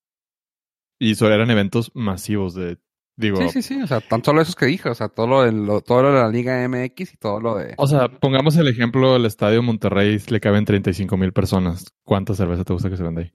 [0.98, 2.78] Y eso eran eventos masivos de,
[3.16, 3.82] digo, Sí, sí, sí.
[3.82, 4.88] O sea, tan solo esos que dije.
[4.88, 7.56] O sea, todo lo de, lo- todo lo de la Liga MX y todo lo
[7.56, 7.74] de.
[7.78, 11.86] o sea, pongamos el ejemplo, el estadio Monterrey le caben 35 mil personas.
[12.04, 13.32] ¿Cuánta cerveza te gusta que se venda ahí?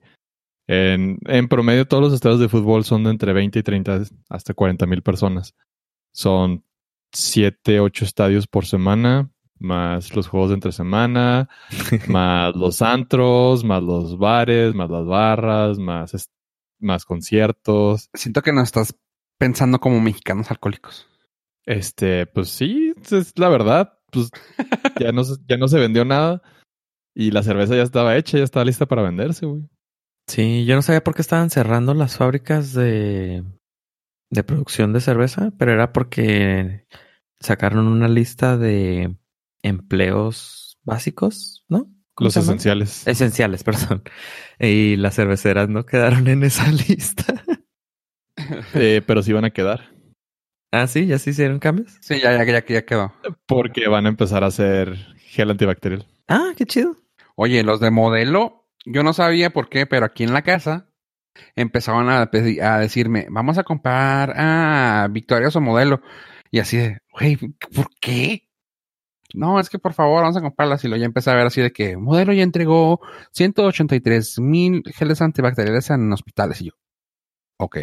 [0.68, 4.54] En, en promedio, todos los estadios de fútbol son de entre 20 y 30 hasta
[4.54, 5.54] 40 mil personas.
[6.14, 6.64] Son
[7.12, 11.48] 7, 8 estadios por semana, más los juegos de entre semana,
[12.08, 16.30] más los antros, más los bares, más las barras, más,
[16.78, 18.08] más conciertos.
[18.14, 18.94] Siento que no estás
[19.42, 21.08] pensando como mexicanos alcohólicos.
[21.66, 23.98] Este, pues sí, es la verdad.
[24.12, 24.30] Pues
[25.00, 26.42] ya no, se- ya no se vendió nada
[27.12, 29.62] y la cerveza ya estaba hecha, ya estaba lista para venderse, güey.
[30.28, 33.42] Sí, yo no sabía por qué estaban cerrando las fábricas de,
[34.30, 36.86] de producción de cerveza, pero era porque
[37.40, 39.16] sacaron una lista de
[39.62, 41.90] empleos básicos, ¿no?
[42.14, 43.08] ¿Cómo Los esenciales.
[43.08, 44.04] Esenciales, perdón.
[44.60, 47.42] Y las cerveceras no quedaron en esa lista.
[48.74, 49.90] Eh, pero sí van a quedar.
[50.72, 51.98] ah, sí, ya se hicieron cambios.
[52.00, 53.12] Sí, ya, ya, ya, ya quedó.
[53.46, 56.06] Porque van a empezar a hacer gel antibacterial.
[56.28, 56.96] Ah, qué chido.
[57.36, 60.88] Oye, los de modelo, yo no sabía por qué, pero aquí en la casa
[61.56, 62.26] empezaban a,
[62.78, 66.02] decirme, vamos a comprar a Victorias o modelo.
[66.50, 68.48] Y así de, güey, ¿por qué?
[69.34, 70.84] No, es que por favor, vamos a comprarlas.
[70.84, 73.00] Y luego ya empecé a ver así de que modelo ya entregó
[73.32, 76.60] 183 mil geles antibacteriales en hospitales.
[76.60, 76.72] Y yo,
[77.58, 77.78] ok,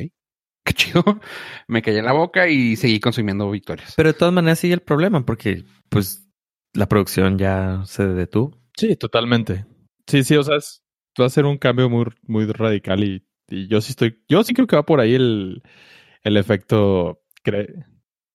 [0.69, 1.03] qué chido.
[1.67, 3.93] Me callé en la boca y seguí consumiendo Victorias.
[3.97, 6.27] Pero de todas maneras sigue el problema porque, pues,
[6.73, 8.58] la producción ya se detuvo.
[8.77, 9.65] Sí, totalmente.
[10.08, 10.84] Sí, sí, o sea, es-
[11.19, 14.53] va a ser un cambio muy, muy radical y, y yo sí estoy, yo sí
[14.53, 15.62] creo que va por ahí el,
[16.23, 17.86] el efecto, cre-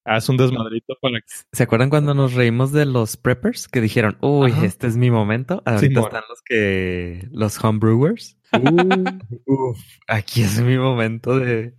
[0.05, 4.19] haz un desmadrito para que ¿Se acuerdan cuando nos reímos de los preppers que dijeron,
[4.21, 4.67] uy, Ajá.
[4.67, 5.63] este es mi momento?
[5.65, 6.05] Ahorita Simón.
[6.05, 8.37] están los que, los homebrewers.
[9.47, 11.75] Uf, aquí es mi momento de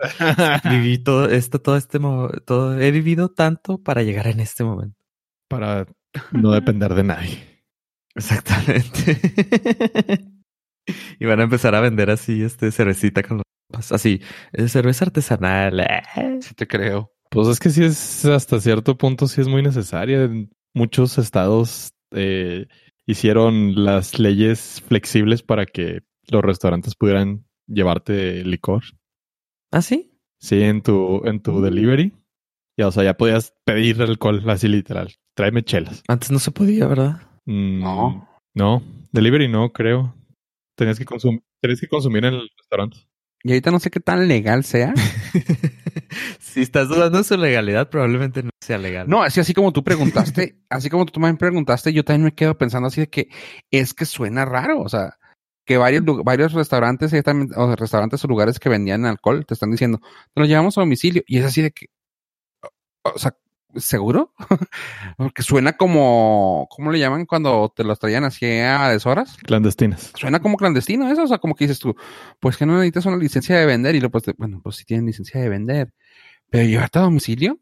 [0.70, 2.00] viví todo esto, todo este
[2.46, 4.96] todo, he vivido tanto para llegar en este momento.
[5.50, 5.86] para
[6.32, 7.56] no depender de nadie.
[8.16, 9.20] Exactamente.
[11.20, 13.92] y van a empezar a vender así, este, cervecita con los.
[13.92, 14.22] Así,
[14.54, 15.80] eh, cerveza artesanal.
[15.82, 16.04] eh.
[16.42, 17.12] Sí te creo.
[17.30, 20.24] Pues es que sí es hasta cierto punto sí es muy necesaria.
[20.24, 22.68] En muchos estados eh,
[23.06, 28.84] hicieron las leyes flexibles para que los restaurantes pudieran llevarte licor.
[29.72, 30.12] ¿Ah, sí?
[30.40, 32.14] Sí, en tu, en tu delivery.
[32.78, 35.14] Ya, o sea, ya podías pedir alcohol, así literal.
[35.34, 36.04] Tráeme chelas.
[36.08, 37.22] Antes no se podía, ¿verdad?
[37.46, 38.30] Mm, No.
[38.54, 40.16] No, delivery no, creo.
[40.78, 42.98] Tenías que, consum tenías que consumir en el restaurante.
[43.44, 44.94] Y ahorita no sé qué tan legal sea.
[46.40, 49.08] si estás dudando de su legalidad, probablemente no sea legal.
[49.10, 52.58] No, así, así como tú preguntaste, así como tú también preguntaste, yo también me quedo
[52.58, 53.30] pensando así de que
[53.72, 55.18] es que suena raro, o sea,
[55.66, 57.12] que varios, varios restaurantes,
[57.56, 60.00] o restaurantes o lugares que vendían alcohol te están diciendo,
[60.34, 61.88] te lo llevamos a domicilio, y es así de que,
[63.04, 63.36] o sea,
[63.76, 64.34] ¿seguro?
[65.18, 69.38] Porque suena como, ¿cómo le llaman cuando te los traían así a deshoras?
[69.38, 70.12] Clandestinas.
[70.16, 71.96] Suena como clandestino eso, o sea, como que dices tú,
[72.40, 74.86] pues que no necesitas una licencia de vender, y luego pues, te- bueno, pues sí
[74.86, 75.94] tienen licencia de vender,
[76.50, 77.60] pero llevarte a domicilio.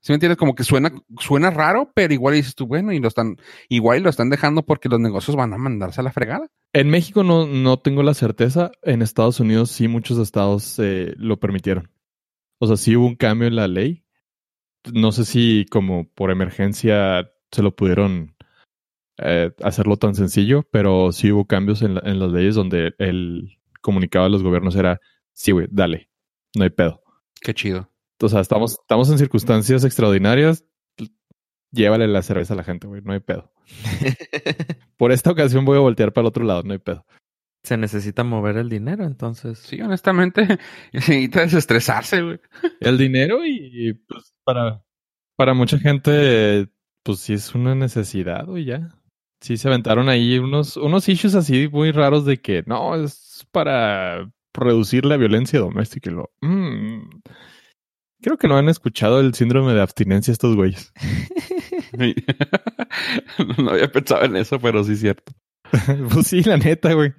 [0.00, 0.38] ¿Sí me entiendes?
[0.38, 4.10] Como que suena, suena raro, pero igual dices tú, bueno, y lo están, igual lo
[4.10, 6.46] están dejando porque los negocios van a mandarse a la fregada.
[6.76, 8.70] En México no, no tengo la certeza.
[8.82, 11.90] En Estados Unidos sí muchos estados eh, lo permitieron.
[12.58, 14.04] O sea, sí hubo un cambio en la ley.
[14.92, 18.36] No sé si como por emergencia se lo pudieron
[19.16, 23.58] eh, hacerlo tan sencillo, pero sí hubo cambios en, la- en las leyes donde el
[23.80, 25.00] comunicado de los gobiernos era,
[25.32, 26.10] sí, güey, dale,
[26.54, 27.02] no hay pedo.
[27.40, 27.90] Qué chido.
[28.20, 30.64] O sea, estamos, estamos en circunstancias extraordinarias.
[31.72, 33.52] Llévale la cerveza a la gente, güey, no hay pedo.
[34.96, 37.04] Por esta ocasión voy a voltear para el otro lado, no hay pedo.
[37.62, 39.58] Se necesita mover el dinero, entonces.
[39.58, 40.46] Sí, honestamente,
[40.92, 42.40] necesita desestresarse, güey.
[42.80, 44.84] El dinero y, y, pues para,
[45.34, 46.68] para mucha gente,
[47.02, 48.88] pues sí es una necesidad, güey, ya.
[49.40, 54.30] Sí se aventaron ahí unos, unos issues así muy raros de que no, es para
[54.54, 56.30] reducir la violencia doméstica y lo.
[56.40, 57.20] mm.
[58.26, 60.92] Creo que no han escuchado el síndrome de abstinencia estos güeyes.
[63.56, 65.32] no había pensado en eso, pero sí es cierto.
[66.12, 67.14] pues sí, la neta, güey.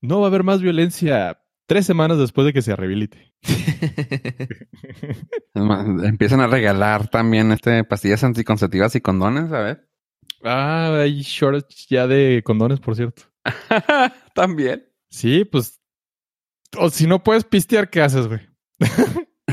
[0.00, 3.32] No va a haber más violencia tres semanas después de que se rehabilite.
[5.54, 9.88] Empiezan a regalar también este pastillas anticonceptivas y condones, a ver.
[10.42, 13.22] Ah, hay shortage ya de condones, por cierto.
[14.34, 14.84] también.
[15.10, 15.80] Sí, pues.
[16.76, 18.40] O si no puedes pistear, ¿qué haces, güey?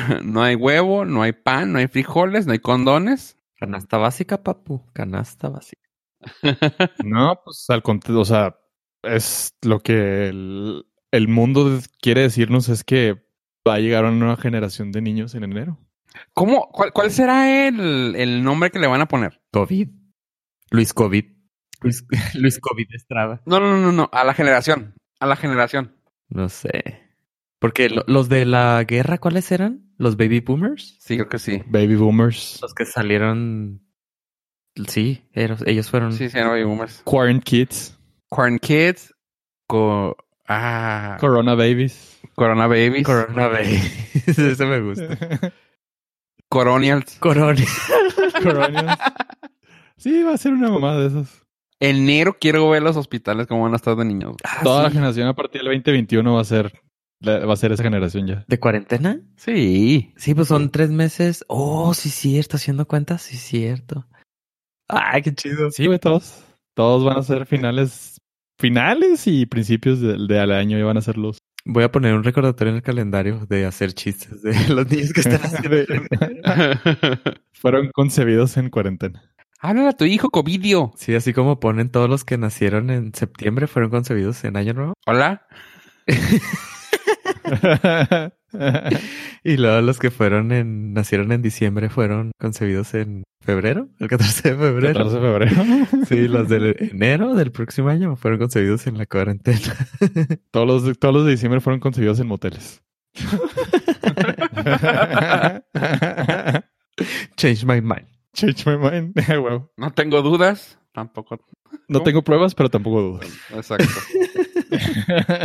[0.24, 3.38] No hay huevo, no hay pan, no hay frijoles, no hay condones.
[3.56, 4.84] Canasta básica, papu.
[4.94, 5.82] Canasta básica.
[7.04, 8.56] No, pues al contrario, o sea,
[9.04, 13.14] es lo que el, el mundo quiere decirnos es que
[13.68, 15.78] va a llegar una nueva generación de niños en enero.
[16.34, 16.70] ¿Cómo?
[16.72, 19.42] ¿Cuál, cuál será el, el nombre que le van a poner?
[19.52, 19.90] COVID.
[20.72, 21.26] Luis COVID.
[21.82, 23.42] Luis, Luis COVID Estrada.
[23.46, 24.96] No, no, no, no, a la generación.
[25.20, 25.96] A la generación.
[26.30, 27.04] No sé.
[27.60, 29.87] Porque lo- los de la guerra, ¿cuáles eran?
[29.98, 30.98] ¿Los baby boomers?
[31.00, 31.64] Sí, creo que sí.
[31.68, 33.82] Baby boomers, Los que salieron.
[34.88, 36.14] Sí, ellos, ellos fueron.
[36.14, 37.02] Sí, sí, no baby boomers.
[37.04, 37.98] quarant kids,
[38.30, 39.14] Corn Kids.
[39.68, 40.16] Co
[40.48, 42.20] ah, corona babies.
[42.36, 43.04] Corona Babies.
[43.06, 43.82] Corona baby.
[44.28, 45.18] Ese me gusta.
[46.50, 47.18] Coronials.
[47.20, 47.62] Corona.
[48.44, 49.00] Coronials.
[49.98, 51.44] Sí, va a ser una mamada de esas.
[51.80, 54.36] Enero quiero ver los hospitales como van a estar de niños.
[54.44, 56.72] Ah, Toda la generación a partir del 2021 va a ser
[57.20, 58.46] la- va a ser esa generación ya.
[58.48, 59.20] ¿De cuarentena?
[59.36, 60.14] Sí.
[60.18, 61.44] Sí, pues son tres meses.
[61.48, 62.58] Oh, sí, cierto.
[62.58, 64.06] Haciendo cuentas, sí, cierto.
[64.88, 65.72] Ay, qué chido.
[65.72, 66.44] Sí, güey, todos.
[66.76, 68.22] Todos van a ser finales,
[68.60, 71.40] finales y principios del de, al año ya van a ser los.
[71.66, 75.22] Voy a poner un recordatorio en el calendario de hacer chistes de los niños que
[75.22, 75.78] están haciendo.
[77.54, 79.22] Fueron concebidos en cuarentena.
[79.60, 80.94] Háblale a tu hijo, Covidio.
[80.98, 84.94] Sí, así como ponen todos los que nacieron en septiembre fueron concebidos en Año Nuevo.
[85.08, 85.48] Hola.
[89.44, 94.50] Y luego los que fueron en, nacieron en diciembre fueron concebidos en febrero, el 14
[94.52, 94.94] de febrero.
[94.94, 96.06] 14 de febrero.
[96.08, 99.60] Sí, los de enero del próximo año fueron concebidos en la cuarentena.
[100.52, 102.82] Todos los, de- todos los de diciembre fueron concebidos en moteles.
[107.36, 108.08] Change my mind.
[108.34, 109.14] Change my mind.
[109.40, 109.70] Wow.
[109.78, 110.80] No tengo dudas.
[110.94, 111.40] Tampoco.
[111.88, 113.28] No tengo pruebas, pero tampoco dudas.
[113.54, 113.86] Exacto.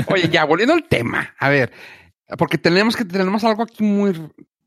[0.09, 1.35] Oye, ya, volviendo al tema.
[1.39, 1.73] A ver,
[2.39, 4.13] porque tenemos que tenemos algo aquí muy,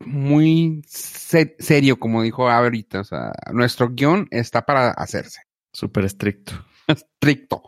[0.04, 3.00] muy se- serio, como dijo ahorita.
[3.00, 5.40] O sea, nuestro guion está para hacerse.
[5.72, 6.52] Súper estricto.
[6.86, 7.62] Estricto.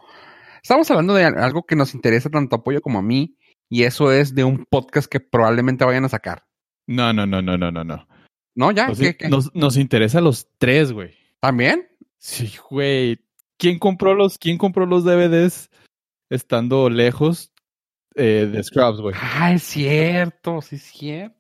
[0.62, 3.37] Estamos hablando de algo que nos interesa tanto a Pollo como a mí,
[3.68, 6.44] y eso es de un podcast que probablemente vayan a sacar.
[6.87, 8.09] No, no, no, no, no, no, no.
[8.55, 8.70] ¿No?
[8.72, 8.88] ¿Ya?
[8.88, 9.29] Nos, ¿Qué- qué?
[9.29, 11.14] nos, nos interesa a los tres, güey.
[11.40, 11.87] ¿También?
[12.18, 13.20] Sí, güey.
[13.57, 15.70] ¿Quién compró los, quién compró los DVDs
[16.31, 17.53] estando lejos
[18.14, 19.14] eh, de Scrubs, güey?
[19.21, 21.37] Ah, es cierto, sí es cierto.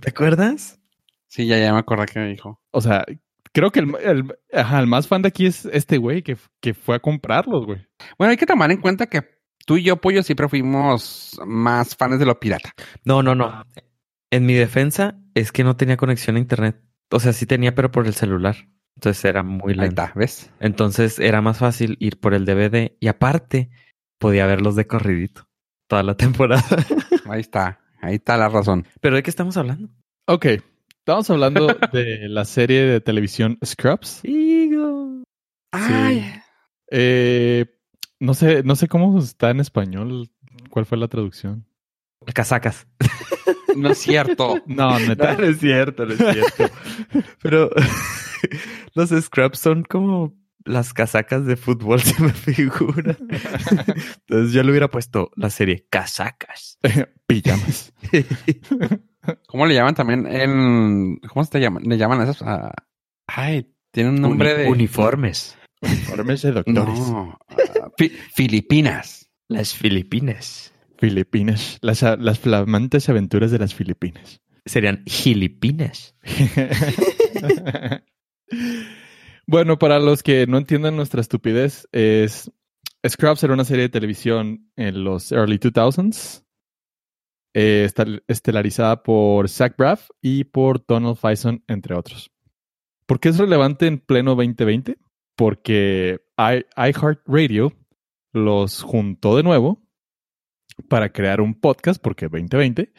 [0.00, 0.80] ¿Te acuerdas?
[1.26, 2.60] Sí, ya, ya me acordé que me dijo.
[2.70, 3.04] O sea,
[3.52, 6.74] creo que el, el, ajá, el más fan de aquí es este güey que, que
[6.74, 7.86] fue a comprarlos, güey.
[8.18, 9.22] Bueno, hay que tomar en cuenta que
[9.66, 12.72] tú y yo, Pollo, siempre fuimos más fans de lo pirata.
[13.04, 13.64] No, no, no.
[14.30, 16.80] En mi defensa es que no tenía conexión a internet.
[17.10, 18.68] O sea, sí tenía, pero por el celular.
[18.96, 20.50] Entonces era muy está, ¿ves?
[20.60, 23.70] Entonces era más fácil ir por el DVD y aparte
[24.20, 25.48] podía verlos de corridito
[25.88, 26.64] toda la temporada.
[27.28, 27.80] Ahí está.
[28.00, 28.86] Ahí está la razón.
[29.00, 29.90] ¿Pero de qué estamos hablando?
[30.26, 30.46] Ok,
[30.98, 34.20] estamos hablando de la serie de televisión Scrubs.
[34.22, 35.24] Higo.
[35.72, 36.24] Ay.
[36.90, 37.66] Eh,
[38.20, 40.30] no sé, no sé cómo está en español.
[40.70, 41.66] ¿Cuál fue la traducción?
[42.32, 42.86] Casacas.
[43.76, 44.62] No es cierto.
[44.66, 45.34] No, neta.
[45.34, 46.74] No, no es cierto, no es cierto.
[47.42, 47.70] Pero
[48.94, 53.16] los scrubs son como las casacas de fútbol, se me figura.
[53.20, 56.78] Entonces yo le hubiera puesto la serie Casacas.
[57.26, 57.92] Pijamas.
[59.48, 61.16] ¿Cómo le llaman también en...
[61.28, 61.82] ¿Cómo se te llaman?
[61.84, 62.42] Le llaman a esos...
[62.42, 62.72] ah,
[63.26, 64.68] Ay, tiene un nombre Uni- de...
[64.70, 65.56] Uniformes.
[65.82, 66.98] Informes de doctores.
[66.98, 67.38] No.
[67.48, 69.30] ah, Fi- Filipinas.
[69.48, 70.72] Las Filipinas.
[70.98, 71.78] Filipinas.
[71.80, 74.40] Las, las flamantes aventuras de las Filipinas.
[74.66, 76.14] Serían Gilipinas.
[79.50, 82.52] bueno, para los que no entiendan nuestra estupidez, es
[83.06, 86.44] Scrubs era una serie de televisión en los early 2000s,
[87.54, 92.30] eh, estel- estelarizada por Zach Braff y por Donald Faison, entre otros.
[93.06, 94.98] ¿Por qué es relevante en pleno 2020?
[95.36, 97.72] Porque iHeartRadio
[98.32, 99.82] los juntó de nuevo
[100.88, 102.92] para crear un podcast, porque 2020,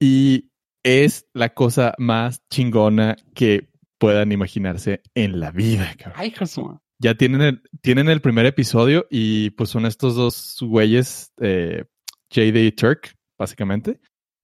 [0.00, 0.52] y
[0.84, 3.71] es la cosa más chingona que
[4.02, 6.20] puedan imaginarse en la vida, cabrón.
[6.20, 6.72] Ay, Jesús.
[6.98, 11.84] Ya tienen el, tienen el primer episodio y pues son estos dos güeyes, eh,
[12.30, 14.00] JD y Turk, básicamente.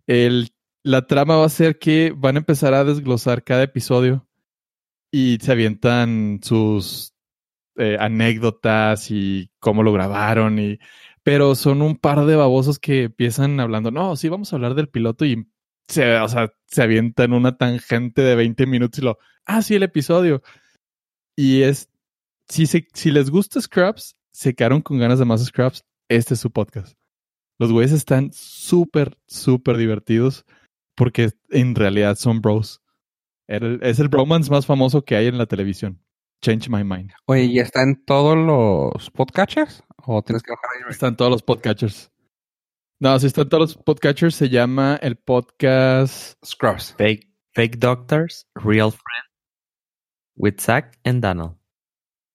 [0.07, 0.51] El,
[0.85, 4.29] la trama va a ser que van a empezar a desglosar cada episodio
[5.11, 7.15] y se avientan sus
[7.79, 10.79] eh, anécdotas y cómo lo grabaron y
[11.25, 14.89] pero son un par de babosos que empiezan hablando, no, sí, vamos a hablar del
[14.89, 15.49] piloto y
[15.89, 19.83] se, o sea, se avientan una tangente de 20 minutos y lo, ah, sí, el
[19.83, 20.43] episodio.
[21.37, 21.89] Y es,
[22.49, 26.41] si, se, si les gusta Scraps, se quedaron con ganas de más Scraps, este es
[26.41, 26.97] su podcast.
[27.59, 30.45] Los güeyes están súper, súper divertidos
[30.95, 32.83] porque en realidad son bros.
[33.49, 36.03] El- es el bromance más famoso que hay en la televisión.
[36.43, 37.11] Change my mind.
[37.27, 39.83] Oye, ¿y está en todos los podcatchers?
[40.07, 41.17] ¿O tienes que bajar ahí?
[41.17, 42.13] Todos los podcatchers.
[43.01, 46.35] No, si están todos los podcatchers, se llama el podcast.
[46.45, 46.97] Scrubs.
[46.99, 49.31] Fake, fake Doctors, Real Friends,
[50.35, 51.57] with Zach and Donald.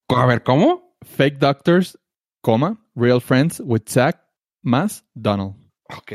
[0.08, 0.96] A ver, ¿cómo?
[1.02, 1.98] Fake Doctors,
[2.40, 4.18] coma, Real Friends with Zach
[4.62, 5.54] más Donald.
[5.90, 6.12] Ok.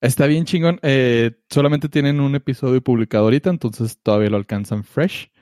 [0.00, 0.78] Está bien chingón.
[0.82, 5.32] Eh, solamente tienen un episodio publicado ahorita, entonces todavía lo alcanzan fresh.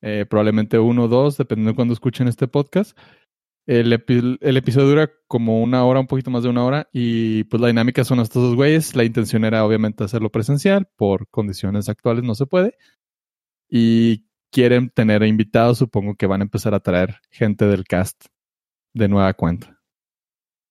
[0.00, 2.96] Eh, probablemente uno o dos, dependiendo de cuando escuchen este podcast.
[3.66, 7.44] El, epi- el episodio dura como una hora, un poquito más de una hora, y
[7.44, 8.94] pues la dinámica son estos dos güeyes.
[8.94, 12.76] La intención era obviamente hacerlo presencial, por condiciones actuales no se puede.
[13.68, 18.26] Y quieren tener invitados, supongo que van a empezar a traer gente del cast
[18.94, 19.80] de nueva cuenta.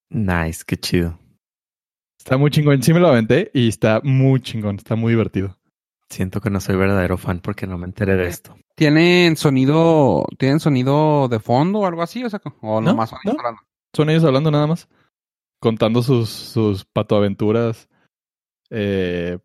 [0.09, 1.19] Nice, qué chido.
[2.17, 2.81] Está muy chingón.
[2.81, 5.57] Sí me lo aventé y está muy chingón, está muy divertido.
[6.15, 8.55] Siento que no soy verdadero fan porque no me enteré de esto.
[8.73, 12.23] ¿Tienen sonido, tienen sonido de fondo o algo así?
[12.23, 13.39] O sea, o No, nomás son ellos no.
[13.41, 13.61] hablando?
[13.93, 14.87] Son ellos hablando nada más,
[15.59, 17.89] contando sus, sus patoaventuras.
[18.69, 19.39] Eh,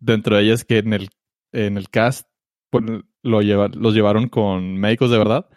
[0.00, 1.10] dentro de ellas que en el,
[1.52, 2.26] en el cast
[2.70, 2.84] pues,
[3.22, 5.50] lo lleva, los llevaron con médicos de verdad.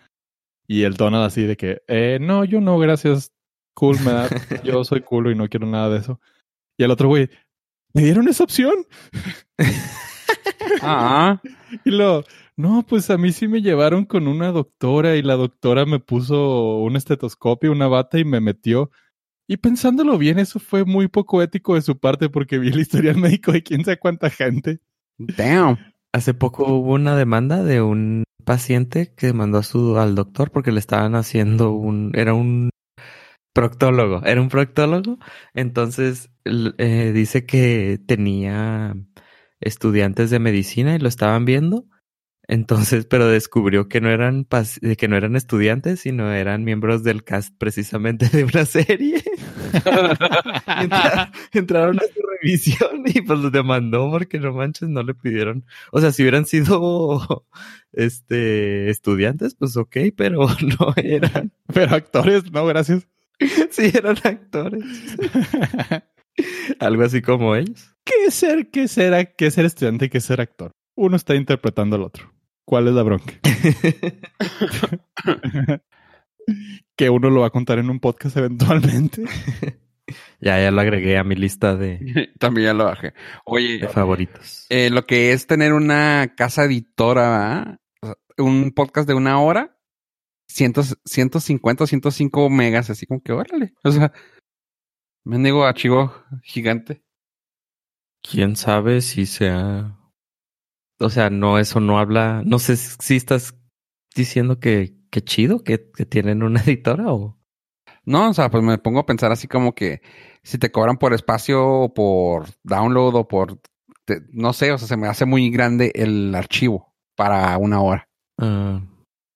[0.67, 3.31] Y el Donald así de que, eh, no, yo no, gracias.
[3.73, 4.27] Cool, me da,
[4.65, 6.19] yo soy culo y no quiero nada de eso.
[6.77, 7.29] Y el otro güey,
[7.93, 8.73] ¿me dieron esa opción?
[10.81, 11.41] Ah,
[11.85, 12.23] Y lo,
[12.57, 16.77] no, pues a mí sí me llevaron con una doctora y la doctora me puso
[16.77, 18.91] un estetoscopio, una bata y me metió.
[19.47, 23.17] Y pensándolo bien, eso fue muy poco ético de su parte porque vi el historial
[23.17, 24.79] médico de quién sabe cuánta gente.
[25.17, 25.77] damn.
[26.13, 30.73] Hace poco hubo una demanda de un paciente que mandó a su, al doctor porque
[30.73, 32.69] le estaban haciendo un, era un
[33.53, 35.19] proctólogo, era un proctólogo.
[35.53, 38.93] Entonces eh, dice que tenía
[39.61, 41.85] estudiantes de medicina y lo estaban viendo.
[42.47, 44.45] Entonces, pero descubrió que no eran
[44.97, 49.23] que no eran estudiantes, sino eran miembros del cast precisamente de una serie.
[50.67, 55.65] Entra- entraron a su revisión y pues los demandó porque no manches, no le pidieron.
[55.91, 57.45] O sea, si hubieran sido
[57.93, 60.47] este estudiantes, pues ok, pero
[60.79, 61.53] no eran.
[61.73, 63.07] Pero actores, no, gracias.
[63.69, 64.83] Sí eran actores.
[66.79, 67.90] Algo así como ellos.
[68.03, 70.71] ¿Qué ser, qué ser, qué ser estudiante y qué ser actor?
[70.95, 72.31] Uno está interpretando al otro.
[72.65, 73.33] ¿Cuál es la bronca?
[76.95, 79.23] que uno lo va a contar en un podcast eventualmente.
[80.39, 83.13] ya, ya lo agregué a mi lista de, También ya lo bajé.
[83.45, 84.65] Oye, de favoritos.
[84.69, 87.79] eh, lo que es tener una casa editora,
[88.37, 89.77] un podcast de una hora,
[90.47, 90.73] 100,
[91.05, 93.73] 150 o 105 megas, así como que órale.
[93.83, 94.11] O sea,
[95.23, 97.03] me digo archivo gigante.
[98.21, 99.97] ¿Quién sabe si sea...
[100.99, 102.43] O sea, no, eso no habla...
[102.45, 103.55] No sé si estás
[104.15, 107.37] diciendo que, que chido que, que tienen una editora o...
[108.05, 110.01] No, o sea, pues me pongo a pensar así como que
[110.43, 113.59] si te cobran por espacio o por download o por,
[114.05, 118.07] te- no sé, o sea, se me hace muy grande el archivo para una hora.
[118.39, 118.81] ah,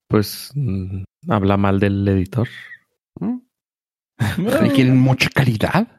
[0.07, 2.47] pues mm, habla mal del editor.
[3.19, 3.37] ¿Mm?
[4.65, 5.94] ¿Y quieren mucha calidad?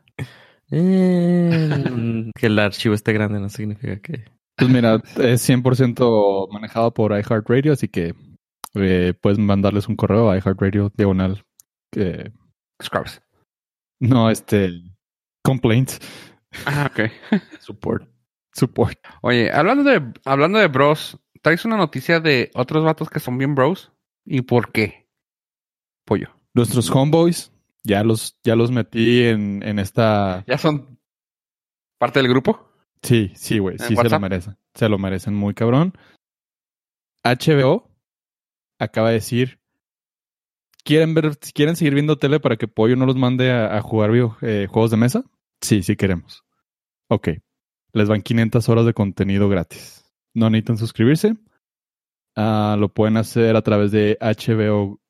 [0.70, 4.24] Eh, que el archivo esté grande no significa que...
[4.56, 8.14] Pues mira, es 100% manejado por iHeartRadio, así que
[8.74, 11.44] eh, puedes mandarles un correo a iHeartRadio diagonal.
[11.94, 12.30] eh,
[12.82, 13.20] Scrubs.
[14.00, 14.70] no, este.
[15.44, 15.98] Complaints.
[16.64, 17.10] Ah, ok.
[17.60, 18.08] Support.
[18.54, 18.98] Support.
[19.22, 23.54] Oye, hablando de, hablando de bros, ¿traes una noticia de otros vatos que son bien
[23.54, 23.92] bros?
[24.24, 25.06] ¿Y por qué?
[26.06, 26.30] Pollo.
[26.54, 27.52] Nuestros homeboys,
[27.86, 30.44] ya los, ya los metí en, en esta.
[30.46, 30.98] ¿Ya son
[31.98, 32.70] parte del grupo?
[33.02, 33.76] Sí, sí, güey.
[33.78, 34.56] ¿En Sí se lo merecen.
[34.74, 35.92] Se lo merecen muy cabrón.
[37.24, 37.90] HBO
[38.78, 39.60] acaba de decir.
[40.84, 44.12] ¿Quieren ver, quieren seguir viendo tele para que Pollo no los mande a, a jugar
[44.12, 45.24] video- eh, juegos de mesa?
[45.60, 46.44] Sí, sí queremos.
[47.08, 47.28] Ok.
[47.92, 50.04] Les van 500 horas de contenido gratis.
[50.34, 51.34] No necesitan suscribirse.
[52.36, 55.00] Ah, lo pueden hacer a través de HBO.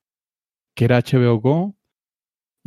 [0.75, 1.76] ¿Qué era HBO Go?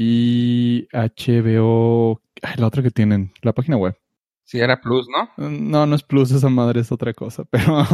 [0.01, 2.21] Y HBO.
[2.55, 3.97] la otra que tienen, la página web.
[4.45, 5.49] Sí, era plus, ¿no?
[5.49, 7.85] No, no es Plus, esa madre es otra cosa, pero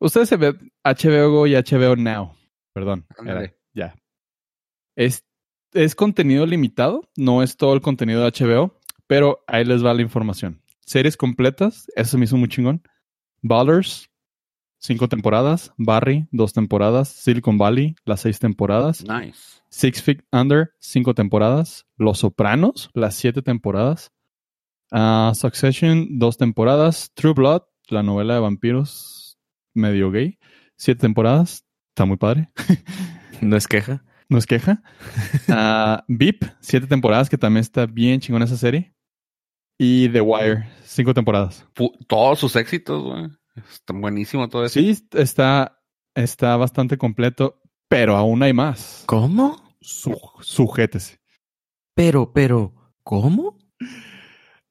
[0.00, 2.34] ustedes se ven HBO Go y HBO Now.
[2.74, 3.94] Perdón, era- ya.
[4.96, 5.24] Es,
[5.72, 8.76] es contenido limitado, no es todo el contenido de HBO,
[9.06, 10.60] pero ahí les va la información.
[10.80, 12.82] Series completas, eso me hizo muy chingón.
[13.40, 14.10] Ballers,
[14.82, 15.72] cinco temporadas.
[15.78, 17.08] Barry, dos temporadas.
[17.08, 19.02] Silicon Valley, las seis temporadas.
[19.04, 19.62] Nice.
[19.70, 21.86] Six Feet Under, cinco temporadas.
[21.96, 24.12] Los Sopranos, las siete temporadas.
[24.90, 27.10] Ah, Succession, dos temporadas.
[27.14, 29.38] True Blood, la novela de vampiros
[29.74, 30.38] medio gay,
[30.76, 31.64] siete temporadas.
[31.90, 32.50] Está muy padre.
[33.40, 34.04] No es queja.
[34.28, 34.82] No es queja.
[35.48, 38.94] Ah, Beep, siete temporadas, que también está bien chingona esa serie.
[39.78, 41.66] Y The Wire, cinco temporadas.
[42.06, 43.28] Todos sus éxitos, güey.
[43.54, 44.74] Está buenísimo todo eso.
[44.80, 45.82] Sí, está,
[46.14, 49.04] está bastante completo, pero aún hay más.
[49.06, 49.62] ¿Cómo?
[49.80, 51.18] Su- sujétese.
[51.94, 52.72] Pero, pero,
[53.04, 53.58] ¿cómo?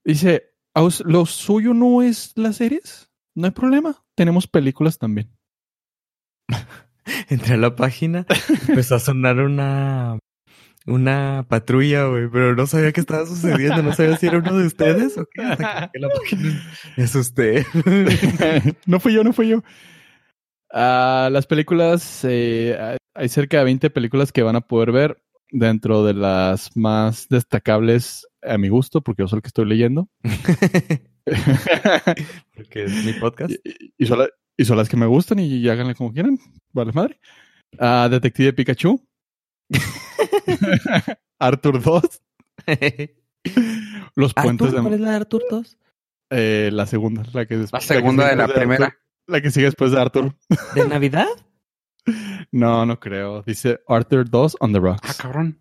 [0.03, 3.09] Dice, "¿Aus- ¿lo suyo no es las series?
[3.35, 4.03] No hay problema.
[4.15, 5.29] Tenemos películas también.
[7.29, 8.25] Entré a la página,
[8.67, 10.17] empezó a sonar una
[10.87, 14.65] una patrulla, güey, pero no sabía qué estaba sucediendo, no sabía si era uno de
[14.67, 15.41] ustedes o qué.
[15.43, 16.09] Hasta que la
[16.97, 17.65] me asusté.
[18.85, 19.63] no fui yo, no fui yo.
[20.73, 25.21] Ah, las películas, eh, hay- cerca de 20 películas que van a poder ver
[25.51, 30.09] dentro de las más destacables a mi gusto, porque yo soy el que estoy leyendo.
[32.55, 33.51] Porque es mi podcast.
[33.63, 36.37] y, y son la- y son las que me gustan y háganle como quieran.
[36.73, 37.19] Vale, madre.
[37.79, 39.01] Ah, Detective Pikachu.
[41.39, 42.21] Arthur 2.
[44.15, 45.77] Los puentes Arthur, ¿cuál de es la de Arthur 2?
[46.31, 48.85] eh, la segunda, la que des- La segunda sigue de la después primera.
[48.85, 48.99] Arthur.
[49.27, 50.35] la que sigue después de Arthur.
[50.75, 51.27] ¿De Navidad?
[52.51, 53.43] No, no creo.
[53.43, 55.17] Dice Arthur 2 on the Ah, rocks.
[55.17, 55.59] cabrón.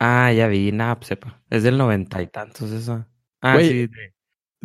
[0.00, 1.42] Ah, ya vi, nada, pues sepa.
[1.50, 3.06] Es del noventa y tantos eso.
[3.40, 3.86] Ah, sí.
[3.86, 4.14] de-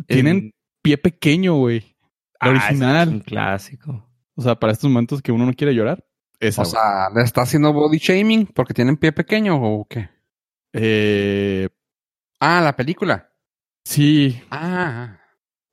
[0.06, 1.96] Tienen en- pie pequeño, güey.
[2.40, 3.08] La Ah, original.
[3.08, 4.10] es un clásico.
[4.36, 6.04] O sea, para estos momentos que uno no quiere llorar.
[6.40, 6.72] Esa, O güey.
[6.72, 10.08] sea, ¿le está haciendo body shaming porque tienen pie pequeño o qué?
[10.72, 11.68] Eh,
[12.40, 13.32] Ah, la película.
[13.84, 15.18] sí, Ah.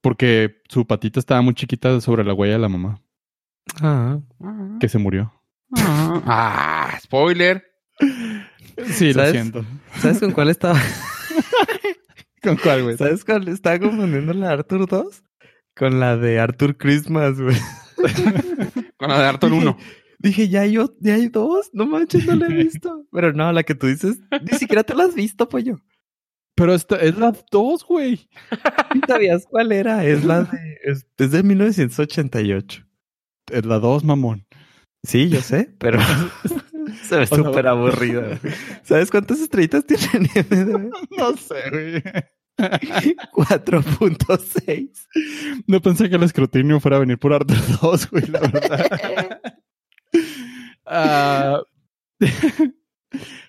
[0.02, 3.02] porque su patita estaba muy chiquita sobre la huella de la mamá,
[3.82, 4.20] Ah.
[4.44, 4.78] Ah.
[4.80, 5.32] que se murió.
[5.78, 7.64] Ah, Ah, spoiler.
[8.88, 9.66] Sí, lo siento.
[10.00, 10.80] ¿Sabes con cuál estaba?
[12.44, 12.98] ¿Con cuál, güey?
[12.98, 15.24] ¿Sabes cuál estaba confundiendo la de Arthur 2?
[15.76, 17.58] Con la de Arthur Christmas, güey.
[18.98, 19.78] Con la de Arthur 1.
[20.26, 21.70] Dije, ya hay, ya hay dos.
[21.72, 23.06] No manches, no la he visto.
[23.12, 25.80] Pero no, la que tú dices, ni siquiera te la has visto, pollo.
[26.56, 28.18] Pero esta es la 2, güey.
[28.18, 28.28] ¿Sí
[29.08, 30.04] ¿Sabías cuál era?
[30.04, 30.80] Es la de.
[30.84, 32.88] Es, es de 1988.
[33.52, 34.48] Es la 2, mamón.
[35.04, 36.00] Sí, yo sé, pero.
[37.04, 38.40] Se ve sea, súper aburrida.
[38.84, 40.90] ¿Sabes cuántas estrellitas tiene en IMDb?
[41.18, 42.02] No sé, güey.
[42.58, 44.90] 4.6.
[45.68, 49.42] No pensé que el escrutinio fuera a venir por Arthur 2, güey, la verdad.
[50.86, 51.62] Ah,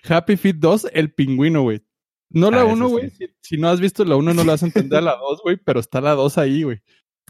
[0.07, 1.83] Happy Feet 2, el pingüino, güey.
[2.29, 3.09] No la Ah, 1, eso güey.
[3.09, 3.27] sí.
[3.27, 5.41] Si, si no has visto la 1, no la vas a entender a la 2,
[5.43, 6.81] güey, pero está la 2 ahí, güey.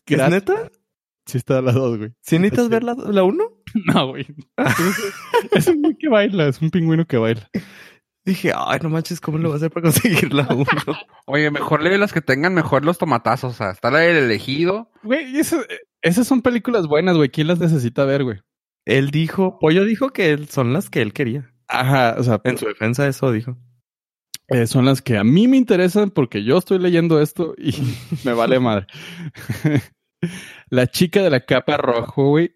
[0.06, 0.70] ¿Es neta?
[1.26, 2.14] Sí está la 2, güey.
[2.22, 2.72] ¿Sí necesitas Sí.
[2.72, 3.44] ver la, la 1?
[3.94, 4.26] No, güey.
[5.52, 7.50] Es un güey que baila, es un pingüino que baila.
[8.26, 10.66] Dije, ay, no manches, ¿cómo lo voy a hacer para conseguir la 1?
[11.28, 13.54] Oye, mejor lee las que tengan mejor los tomatazos.
[13.54, 14.90] O sea, está la del elegido.
[15.04, 15.64] Güey, eso-
[16.02, 17.30] esas son películas buenas, güey.
[17.30, 18.40] ¿Quién las necesita ver, güey?
[18.88, 21.54] Él dijo, Pollo dijo que él- son las que él quería.
[21.68, 23.58] Ajá, o sea, En su defensa eso dijo.
[24.48, 27.72] eh, son las que a mí me interesan porque yo estoy leyendo esto y
[28.26, 28.88] me vale madre.
[30.70, 32.56] la chica de la capa rojo, güey,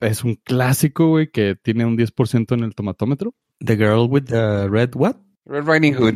[0.00, 3.34] es un clásico, güey, que tiene un 10% en el tomatómetro.
[3.60, 5.16] The girl with the red what?
[5.46, 6.14] Red Riding Hood.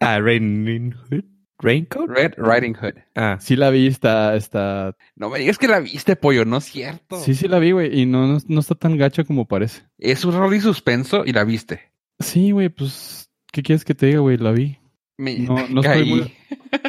[0.00, 1.24] Ah, rain hood.
[1.64, 2.08] Raincoat?
[2.08, 2.94] Red Riding Hood.
[3.14, 4.96] Ah, Sí la vi, está, está...
[5.16, 7.16] No me digas que la viste, pollo, no es cierto.
[7.20, 9.82] Sí, sí la vi, güey, y no, no, no está tan gacha como parece.
[9.98, 11.80] Es un rol y suspenso y la viste.
[12.20, 14.36] Sí, güey, pues, ¿qué quieres que te diga, güey?
[14.36, 14.78] La vi.
[15.16, 16.32] Me No, no estoy muy-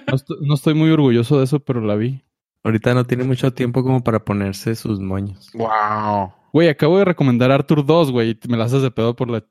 [0.07, 2.21] No estoy, no estoy muy orgulloso de eso, pero la vi.
[2.63, 5.49] ahorita no tiene mucho tiempo como para ponerse sus moños.
[5.53, 6.33] Wow.
[6.51, 9.43] Güey, acabo de recomendar Arthur 2, güey, y me la haces de pedo por la,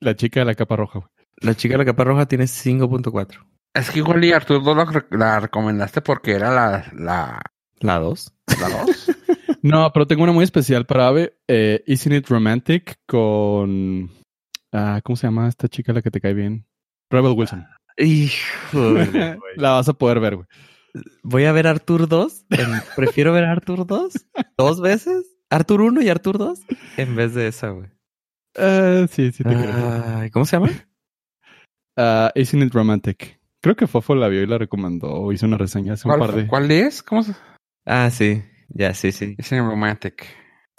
[0.00, 1.10] la chica de la capa roja, güey.
[1.38, 3.44] La chica de la capa roja tiene 5.4.
[3.74, 7.40] Es que igual y Arturo la, la recomendaste porque era la, la,
[7.80, 8.32] La 2.
[8.60, 9.10] la dos.
[9.64, 11.38] No, pero tengo una muy especial para Ave.
[11.46, 14.10] Eh, Isn't It Romantic con...
[14.72, 16.66] Ah, ¿Cómo se llama esta chica la que te cae bien?
[17.10, 17.64] Rebel Wilson.
[17.96, 19.38] Híjole, güey.
[19.56, 20.48] la vas a poder ver, güey.
[21.22, 22.46] Voy a ver Arthur 2.
[22.50, 24.12] en- Prefiero ver Arthur 2
[24.58, 25.26] dos veces.
[25.48, 26.58] Arthur 1 y Arthur 2
[26.96, 27.88] en vez de esa, güey.
[28.56, 30.02] Eh, sí, sí te creo.
[30.16, 30.70] Ay, ¿Cómo se llama?
[31.96, 33.38] Ah, Isn't It Romantic.
[33.62, 35.08] Creo que Fofo la vio y la recomendó.
[35.08, 36.46] o Hizo una reseña hace un par ¿Cuál, de...
[36.48, 37.02] ¿Cuál es?
[37.02, 37.32] ¿Cómo se
[37.86, 38.42] Ah, sí.
[38.68, 39.34] Ya, sí, sí.
[39.38, 40.26] Es en Romantic.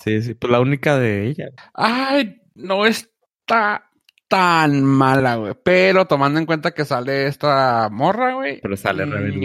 [0.03, 0.33] Sí, sí.
[0.33, 1.45] Pues la única de ella.
[1.73, 3.89] Ay, no está
[4.27, 5.53] tan mala, güey.
[5.63, 8.59] Pero tomando en cuenta que sale esta morra, güey.
[8.61, 9.41] Pero sale Rebel.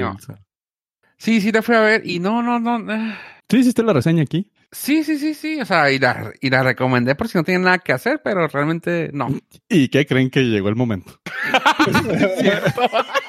[1.17, 2.93] Sí, sí, la fui a ver y no, no, no.
[2.93, 3.15] eh.
[3.49, 4.51] Sí, hiciste la reseña aquí.
[4.71, 5.61] Sí, sí, sí, sí.
[5.61, 8.47] O sea, y la, y la recomendé por si no tienen nada que hacer, pero
[8.49, 9.29] realmente no.
[9.69, 11.21] ¿Y qué creen que llegó el momento?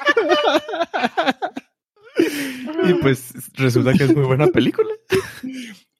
[2.88, 4.88] Y pues resulta que es muy buena película.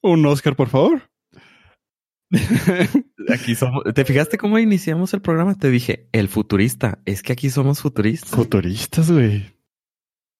[0.03, 1.03] Un Oscar, por favor.
[3.29, 3.83] Aquí somos.
[3.95, 5.55] ¿Te fijaste cómo iniciamos el programa?
[5.55, 7.01] Te dije, el futurista.
[7.05, 8.31] Es que aquí somos futuristas.
[8.31, 9.57] Futuristas, güey.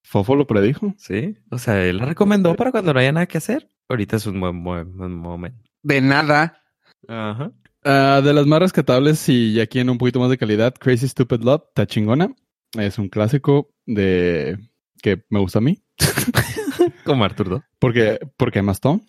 [0.05, 0.95] Fofo lo predijo.
[0.99, 1.37] Sí.
[1.51, 3.71] O sea, él la recomendó para cuando no haya nada que hacer.
[3.89, 5.63] Ahorita es un buen, buen- buen momento.
[5.83, 6.63] De nada.
[7.09, 7.53] Ajá.
[7.85, 11.41] Ah, de las más rescatables y aquí en un poquito más de calidad, Crazy Stupid
[11.43, 12.35] Love, está chingona.
[12.79, 14.59] Es un clásico de
[15.03, 15.83] que me gusta a mí.
[17.05, 17.63] Como Arthur 2.
[17.79, 19.03] Porque, porque Emma Stone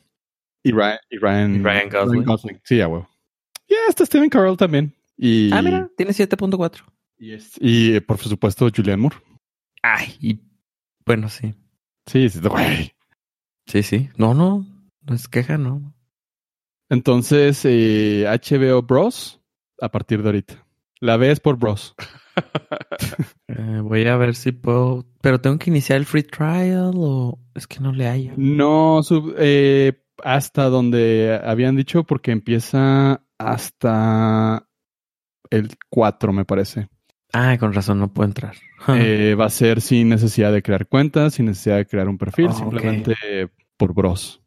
[0.63, 1.89] y Ryan, y Ryan, Y Ryan
[2.25, 2.61] Gosling.
[2.63, 3.09] Sí, ya, huevo.
[3.67, 4.93] Y está Steven Carell también.
[5.17, 6.83] Y, Ah, mira, tiene 7.4.
[7.17, 9.17] y, es- y, por supuesto Julianne Moore.
[9.83, 10.39] Ay, y
[11.05, 11.53] bueno, sí.
[12.07, 12.93] Sí, sí, güey.
[13.67, 14.09] Sí, sí.
[14.17, 14.65] No, no.
[15.01, 15.93] No es queja, no.
[16.89, 19.39] Entonces, eh, HBO Bros.
[19.79, 20.65] a partir de ahorita.
[20.99, 21.95] La ves por Bros.
[23.47, 25.05] Eh, voy a ver si puedo.
[25.21, 28.33] Pero tengo que iniciar el free trial o es que no le hallo.
[28.37, 34.67] No, sub- eh, hasta donde habían dicho, porque empieza hasta
[35.49, 36.87] el 4, me parece.
[37.33, 38.55] Ah, con razón, no puedo entrar.
[38.87, 42.47] Eh, va a ser sin necesidad de crear cuentas, sin necesidad de crear un perfil,
[42.49, 43.13] Ah, simplemente
[43.77, 44.41] por Bros.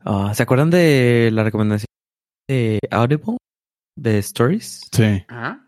[0.00, 1.86] Ah, ¿Se acuerdan de la recomendación
[2.48, 3.38] de Audible?
[3.96, 4.90] De Stories.
[4.92, 5.24] Sí.
[5.28, 5.63] Ajá.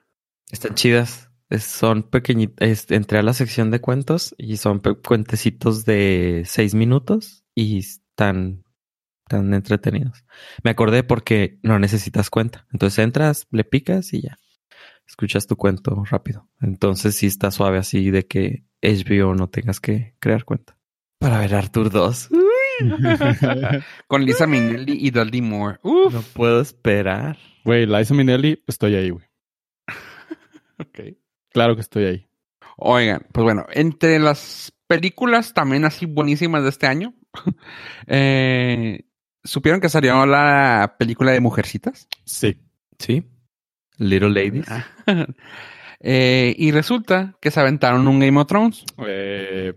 [0.57, 1.31] Están chidas.
[1.51, 2.91] Es- son pequeñitas.
[2.91, 8.65] Entré a la sección de cuentos y son cuentecitos de seis minutos y están
[9.29, 10.25] tan entretenidos.
[10.65, 12.67] Me acordé porque no necesitas cuenta.
[12.73, 14.39] Entonces entras, le picas y ya.
[15.07, 16.49] Escuchas tu cuento rápido.
[16.63, 20.79] Entonces sí está suave así de que HBO no tengas que crear cuenta.
[21.19, 22.31] Para ver Arthur 2.
[24.09, 25.79] Con Lisa Minnelli y Dudley Moore.
[25.83, 26.13] Uf.
[26.13, 27.37] No puedo esperar.
[27.65, 29.26] Güey, Liza Minnelli, estoy ahí, güey.
[30.79, 31.01] Ok.
[31.51, 32.27] Claro que estoy ahí.
[32.77, 37.15] Oigan, pues bueno, entre las películas también así buenísimas de este año,
[38.07, 39.05] eh,
[39.45, 42.09] ¿supieron que salió la película de Mujercitas?
[42.25, 42.61] Sí.
[42.99, 43.25] Sí.
[43.99, 44.67] Little Ladies.
[46.01, 48.85] Eh, y resulta que se aventaron un Game of Thrones.
[49.07, 49.73] Eh,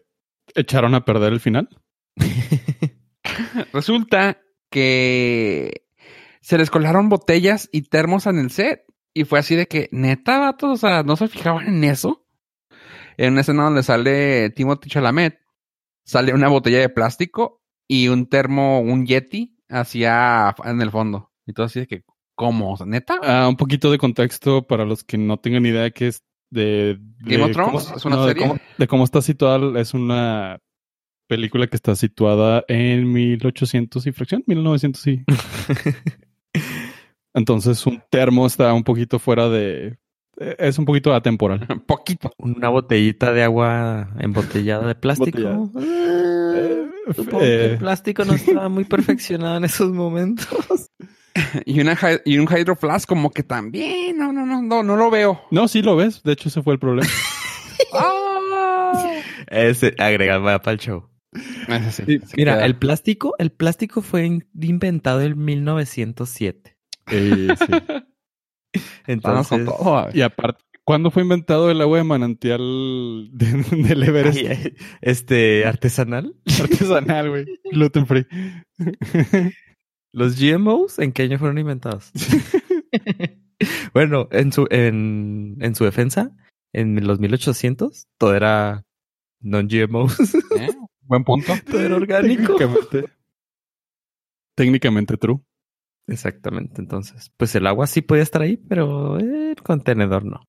[0.54, 1.70] ¿Echaron a perder el final?
[3.74, 5.86] Resulta que
[6.42, 8.84] se les colaron botellas y termos en el set.
[9.14, 12.26] Y fue así de que, neta, vatos, o sea, no se fijaban en eso.
[13.18, 15.40] en una escena donde sale Timothy Chalamet,
[16.06, 21.32] sale una botella de plástico y un termo, un Yeti, hacia en el fondo.
[21.46, 22.04] Y todo así de que,
[22.36, 22.78] ¿cómo?
[22.86, 23.20] ¿Neta?
[23.24, 26.98] Ah, un poquito de contexto para los que no tengan idea de qué es de,
[27.00, 28.48] de Game of Thrones, cómo- ¿es una no, de serie?
[28.48, 30.60] cómo- de cómo está situada, es una
[31.28, 35.24] película que está situada en 1800 y fracción, 1900 y...
[37.34, 39.98] Entonces un termo está un poquito fuera de...
[40.40, 41.66] eh, Es un poquito atemporal.
[41.88, 42.32] Poquito.
[42.38, 45.72] Una botellita de agua embotellada de plástico.
[45.80, 50.48] Eh, supongo que Eh, el plástico no estaba muy perfeccionado en esos momentos.
[51.66, 55.10] Y, una, y un Hydro Flask como que también, no, no, no, no, no lo
[55.10, 55.40] veo.
[55.52, 56.22] No, sí lo ves.
[56.24, 57.08] De hecho, ese fue el problema.
[57.94, 59.16] ¡Ah!
[59.48, 61.08] Ese agregaba para el show.
[61.92, 62.66] Sí, Mira, queda.
[62.66, 66.78] el plástico, el plástico fue in- inventado en 1907.
[67.12, 67.66] Eh, sí.
[69.24, 70.08] Vamos con Entonces, todo.
[70.14, 74.38] Y aparte, ¿cuándo fue inventado el agua de manantial de- del Everest?
[74.38, 76.36] ay, ay, este artesanal.
[76.62, 77.46] Artesanal, güey.
[77.72, 78.28] Gluten free.
[80.12, 82.12] Los GMOs, ¿en qué año fueron inventados?
[83.94, 86.32] bueno, en su, en, en su defensa,
[86.74, 88.86] en los 1800, todo era
[89.42, 90.20] non-GMOs.
[90.60, 90.70] ¿Eh?
[91.02, 91.54] Buen punto.
[91.70, 92.56] todo era orgánico.
[92.56, 93.06] Técnicamente.
[94.56, 95.40] Técnicamente true.
[96.10, 100.42] Exactamente, entonces, pues el agua sí podía estar ahí, pero el contenedor no.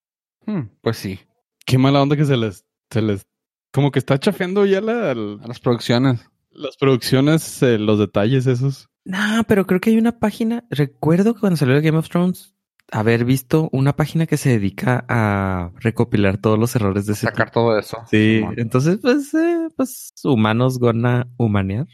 [0.47, 1.21] Hmm, pues sí,
[1.67, 3.27] Qué mala onda que se les, se les,
[3.73, 6.29] como que está chafeando ya la, a las producciones.
[6.51, 8.89] las producciones, eh, los detalles esos.
[9.05, 10.65] No, pero creo que hay una página.
[10.71, 12.55] Recuerdo que cuando salió Game of Thrones,
[12.91, 17.51] haber visto una página que se dedica a recopilar todos los errores de ese Sacar
[17.51, 17.61] tipo.
[17.61, 17.99] todo eso.
[18.11, 21.87] Sí, entonces, pues, eh, pues, humanos gonna humanear.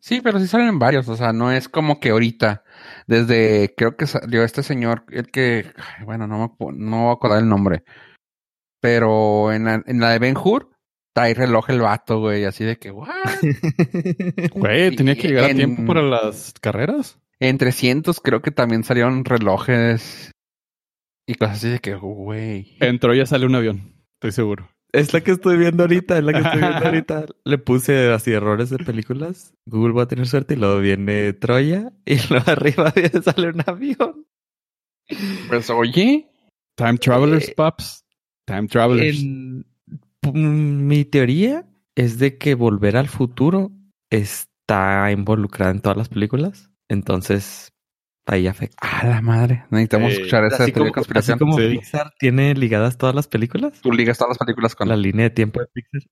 [0.00, 2.62] Sí, pero sí salen varios, o sea, no es como que ahorita,
[3.06, 5.72] desde, creo que salió este señor, el que,
[6.04, 7.84] bueno, no me, no me voy a acordar el nombre,
[8.82, 10.70] pero en la, en la de Ben Hur,
[11.14, 13.08] trae reloj el vato, güey, así de que, ¿what?
[14.54, 17.18] Güey, tenía que llegar a tiempo para las carreras.
[17.40, 20.32] En 300 creo que también salieron relojes
[21.26, 22.76] y cosas así de que, güey.
[22.80, 23.94] Entró y ya sale un avión.
[24.14, 24.73] Estoy seguro.
[24.94, 27.26] Es la que estoy viendo ahorita, es la que estoy viendo ahorita.
[27.44, 29.52] Le puse así errores de películas.
[29.66, 32.92] Google va a tener suerte y luego viene Troya y luego arriba
[33.24, 34.26] sale un avión.
[35.48, 36.30] Pues oye,
[36.76, 38.04] Time Travelers, Eh, paps.
[38.46, 39.20] Time Travelers.
[39.20, 39.66] En-
[40.22, 41.66] mm, mi teoría
[41.96, 43.72] es de que Volver al Futuro
[44.10, 46.70] está involucrada en todas las películas.
[46.88, 47.72] Entonces,
[48.26, 48.76] ahí afecta.
[48.80, 51.34] a la madre, necesitamos Eh, escuchar esa Así teoría de conspiración.
[51.36, 51.68] así como Sí.
[51.78, 53.80] Pixar tiene ligadas todas las películas.
[53.80, 56.02] Tú ligas todas las películas con La línea de tiempo de Pixar.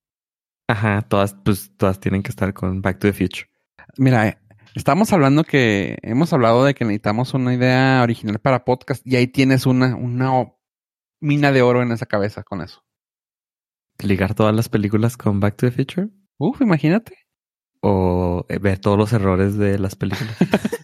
[0.68, 3.48] Ajá, todas, pues, todas tienen que estar con Back to the Future.
[3.98, 4.38] Mira, eh,
[4.74, 9.26] estamos hablando que hemos hablado de que necesitamos una idea original para podcast y ahí
[9.26, 10.52] tienes una, una
[11.20, 12.82] mina de oro en esa cabeza con eso.
[14.02, 16.08] Ligar todas las películas con Back to the Future.
[16.38, 17.16] Uf, imagínate.
[17.84, 20.36] o eh, ver todos los errores de las películas.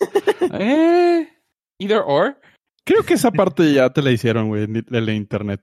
[0.58, 1.28] eh,
[1.78, 2.40] either or.
[2.84, 5.62] Creo que esa parte ya te la hicieron, güey, de la internet.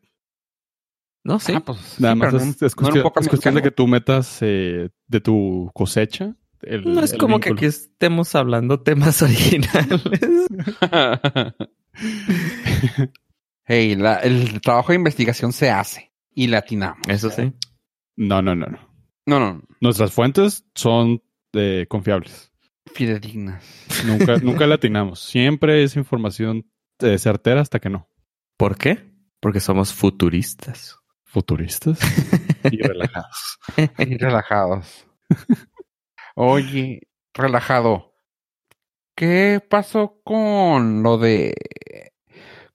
[1.24, 1.54] No, sí.
[1.56, 3.28] Ah, pues, Nada sí, más pero es, no- es no era un cuestión, poco es
[3.30, 6.36] cuestión de que tú metas eh, de tu cosecha.
[6.62, 10.02] el- no es el como que aquí estemos hablando temas originales.
[13.66, 17.08] hey, la- el trabajo de investigación se hace y le atinamos.
[17.08, 17.54] Eso sí.
[18.16, 18.80] No, no, no, no.
[19.28, 21.24] No, no, Nuestras fuentes son
[21.54, 22.52] eh, confiables.
[22.96, 23.64] Fidedignas.
[24.06, 25.20] Nunca, nunca latinamos.
[25.20, 26.66] Siempre es información
[27.00, 28.10] eh, certera hasta que no.
[28.58, 29.12] ¿Por qué?
[29.42, 30.98] Porque somos futuristas.
[31.26, 32.00] Futuristas
[32.72, 33.60] y relajados.
[33.98, 35.06] Y relajados.
[36.36, 37.02] Oye,
[37.34, 38.16] relajado.
[39.16, 41.54] ¿Qué pasó con lo de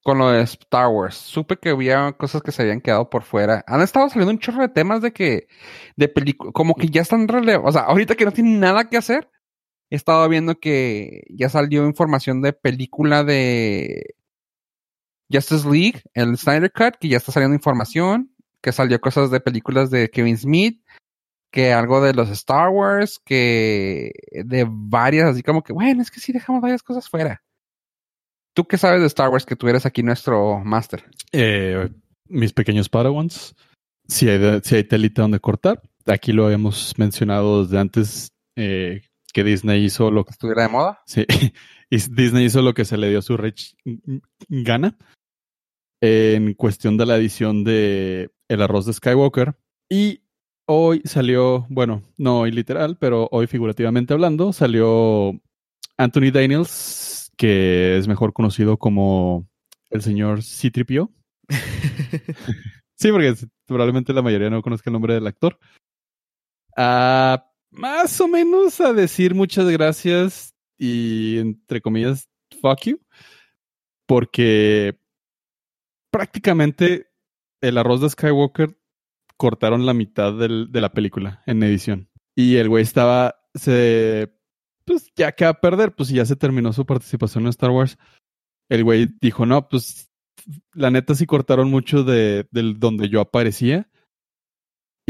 [0.03, 1.15] con lo de Star Wars?
[1.15, 3.65] Supe que había cosas que se habían quedado por fuera.
[3.67, 5.49] Han estado saliendo un chorro de temas de que
[5.97, 7.71] de películas como que ya están relevados.
[7.71, 9.31] O sea, ahorita que no tienen nada que hacer,
[9.91, 14.15] he estado viendo que ya salió información de película de
[15.31, 18.33] Justice League, el Snyder Cut, que ya está saliendo información,
[18.63, 20.83] que salió cosas de películas de Kevin Smith,
[21.51, 26.21] que algo de los Star Wars, que de varias, así como que, bueno, es que
[26.21, 27.43] sí dejamos varias cosas fuera.
[28.55, 31.05] ¿Tú qué sabes de Star Wars que tú eres aquí nuestro máster?
[31.33, 31.89] Eh,
[32.27, 33.55] mis pequeños Padawans.
[34.07, 35.83] Si hay, si hay telita donde cortar.
[36.07, 39.03] Aquí lo habíamos mencionado desde antes eh,
[39.33, 41.03] que Disney hizo lo que ¿Estuviera de moda?
[41.07, 41.25] Sí,
[41.91, 43.77] y Disney hizo lo que se le dio su rich
[44.49, 44.97] gana
[46.01, 49.57] en cuestión de la edición de El arroz de Skywalker.
[49.89, 50.23] Y
[50.67, 55.33] hoy salió, bueno, no hoy literal, pero hoy figurativamente hablando, salió
[55.99, 59.49] Anthony Daniels, que es mejor conocido como
[59.91, 61.11] el señor C-3PO.
[63.01, 63.35] Sí, porque
[63.67, 65.59] probablemente la mayoría no conozca el nombre del actor.
[66.77, 72.29] Ah, más o menos a decir muchas gracias y entre comillas,
[72.61, 73.01] fuck you.
[74.07, 74.99] Porque
[76.11, 77.11] prácticamente
[77.61, 78.77] el arroz de Skywalker
[79.37, 82.11] cortaron la mitad de la película en edición.
[82.35, 84.35] Y el güey estaba, se,
[84.85, 87.99] pues ya que va a perder, pues ya se terminó su participación en Star Wars.
[88.69, 90.11] El güey dijo, no, pues
[90.73, 93.90] la neta sí cortaron mucho de, del donde yo aparecía.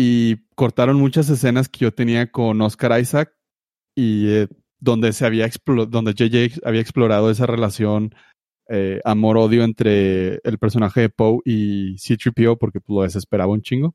[0.03, 3.35] Y cortaron muchas escenas que yo tenía con Oscar Isaac
[3.95, 4.49] y eh,
[4.79, 5.47] donde se había
[5.91, 8.15] donde JJ había explorado esa relación
[8.71, 13.95] eh, amor-odio entre el personaje de Poe y C-3PO porque pues, lo desesperaba un chingo.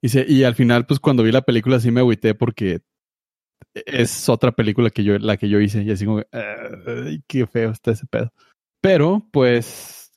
[0.00, 2.82] Y, se- y al final, pues cuando vi la película sí me agüité porque
[3.74, 7.70] es otra película que yo, la que yo hice y así como, "Ay, qué feo
[7.70, 8.32] está ese pedo.
[8.80, 10.12] Pero, pues,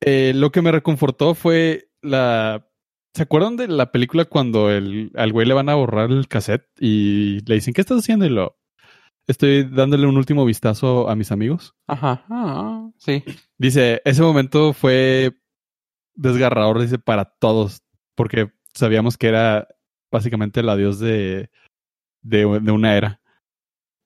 [0.00, 2.66] eh, lo que me reconfortó fue la...
[3.14, 6.66] ¿Se acuerdan de la película cuando el, al güey le van a borrar el cassette
[6.80, 8.26] y le dicen, ¿qué estás haciendo?
[8.26, 8.58] Y lo...
[9.26, 11.74] Estoy dándole un último vistazo a mis amigos.
[11.86, 12.24] Ajá.
[12.28, 13.24] Ah, sí.
[13.56, 15.40] Dice, ese momento fue
[16.14, 17.82] desgarrador, dice, para todos,
[18.16, 19.68] porque sabíamos que era
[20.10, 21.50] básicamente el adiós de,
[22.20, 23.20] de, de una era.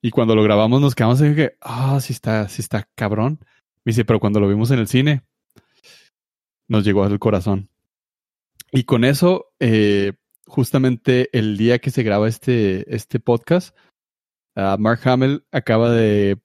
[0.01, 3.39] Y cuando lo grabamos nos quedamos y dije, ah, sí está, sí está cabrón.
[3.83, 5.23] Me dice, pero cuando lo vimos en el cine,
[6.69, 7.69] nos llegó al corazón.
[8.71, 10.13] Y con eso, eh,
[10.45, 13.75] justamente el día que se graba este, este podcast,
[14.55, 16.37] ah, Mark Hamill acaba de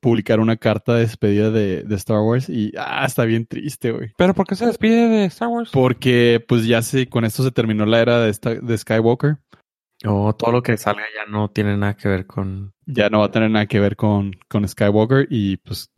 [0.00, 4.12] publicar una carta de despedida de, de Star Wars y ah, está bien triste, güey.
[4.18, 5.70] ¿Pero por qué se despide de Star Wars?
[5.72, 9.38] Porque pues ya se, con esto se terminó la era de, esta- de Skywalker.
[10.06, 12.72] O todo lo que salga ya no tiene nada que ver con.
[12.84, 15.88] Ya no va a tener nada que ver con, con Skywalker y pues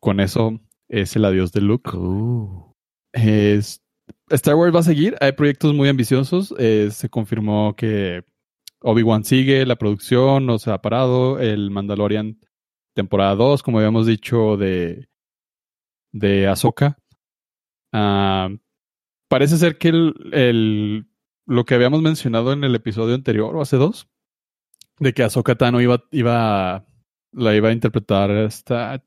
[0.00, 1.96] con eso es el adiós de Luke.
[1.96, 2.72] Uh.
[3.12, 3.81] Es-
[4.30, 6.54] Star Wars va a seguir, hay proyectos muy ambiciosos.
[6.58, 8.24] eh, se confirmó que
[8.80, 12.38] Obi-Wan sigue, la producción no se ha parado, el Mandalorian
[12.94, 15.08] temporada 2, como habíamos dicho, de,
[16.12, 16.98] de Ahsoka.
[17.92, 18.48] Ah,
[19.28, 21.06] parece ser que el, el-
[21.46, 24.08] lo que habíamos mencionado en el episodio anterior, o hace dos,
[24.98, 26.84] de que Ahsoka Tano iba, iba,
[27.32, 29.02] la iba a interpretar esta...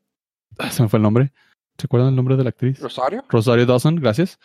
[0.58, 1.32] ah, Se me fue el nombre.
[1.78, 2.80] ¿Se acuerdan el nombre de la actriz?
[2.80, 3.24] ¿Rosario?
[3.28, 4.38] Rosario Dawson, gracias.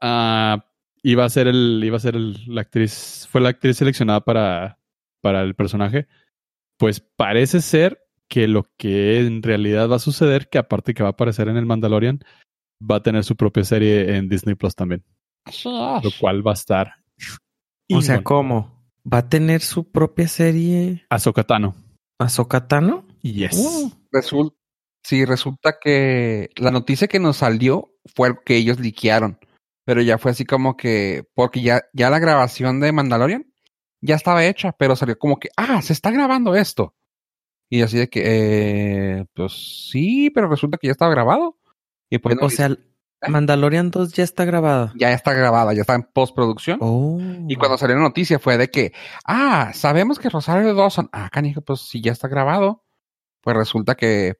[0.00, 0.64] Ah,
[1.02, 4.78] iba a ser el, iba a ser el- la actriz, fue la actriz seleccionada para,
[5.22, 6.06] para el personaje.
[6.78, 11.10] Pues parece ser que lo que en realidad va a suceder, que aparte que va
[11.10, 12.20] a aparecer en el Mandalorian,
[12.82, 15.02] va a tener su propia serie en Disney Plus también,
[15.64, 16.92] lo cual va a estar.
[17.90, 18.22] O sea.
[18.22, 18.84] ¿cómo?
[19.10, 21.76] ¿Va a tener su propia serie Ahsoka Tano.
[22.18, 23.06] Ahsoka Tano?
[23.22, 23.54] Yes.
[23.56, 23.92] Uh.
[24.12, 24.54] Resul-
[25.04, 29.38] sí, resulta que la noticia que nos salió fue el que ellos liquearon.
[29.86, 33.46] Pero ya fue así como que, porque ya, ya la grabación de Mandalorian
[34.00, 36.94] ya estaba hecha, pero salió como que, ah, se está grabando esto.
[37.70, 41.56] Y así de que, eh, pues sí, pero resulta que ya estaba grabado.
[42.10, 42.70] Y pues O sea,
[43.28, 44.92] Mandalorian 2 ya está grabada.
[44.96, 46.78] ya está grabada, ya está en postproducción.
[46.82, 47.18] Oh.
[47.48, 48.92] Y cuando salió la noticia fue de que,
[49.24, 52.84] ah, sabemos que Rosario Dawson, ah, canijo, pues si ya está grabado,
[53.40, 54.34] pues resulta que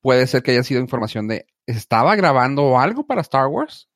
[0.00, 3.91] puede ser que haya sido información de, estaba grabando algo para Star Wars.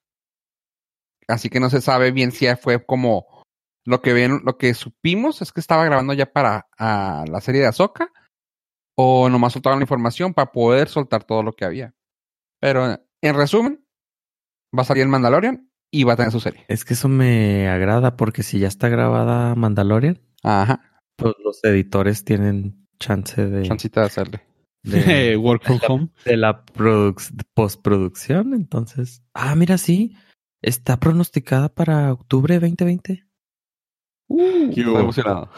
[1.28, 3.26] Así que no se sabe bien si fue como
[3.84, 7.60] lo que ven, lo que supimos es que estaba grabando ya para ah, la serie
[7.62, 8.12] de Ahsoka
[8.96, 11.94] o nomás soltaron la información para poder soltar todo lo que había.
[12.60, 13.84] Pero en resumen,
[14.76, 16.64] va a salir el Mandalorian y va a tener su serie.
[16.68, 22.24] Es que eso me agrada porque si ya está grabada Mandalorian, Ajá, pues los editores
[22.24, 24.40] tienen chance de, chancita de hacerle.
[24.82, 26.08] de, Work from home.
[26.24, 28.54] de la produc- postproducción.
[28.54, 30.16] Entonces, ah, mira, sí,
[30.66, 33.24] está pronosticada para octubre 2020.
[34.28, 35.50] Uh, Qué emocionado.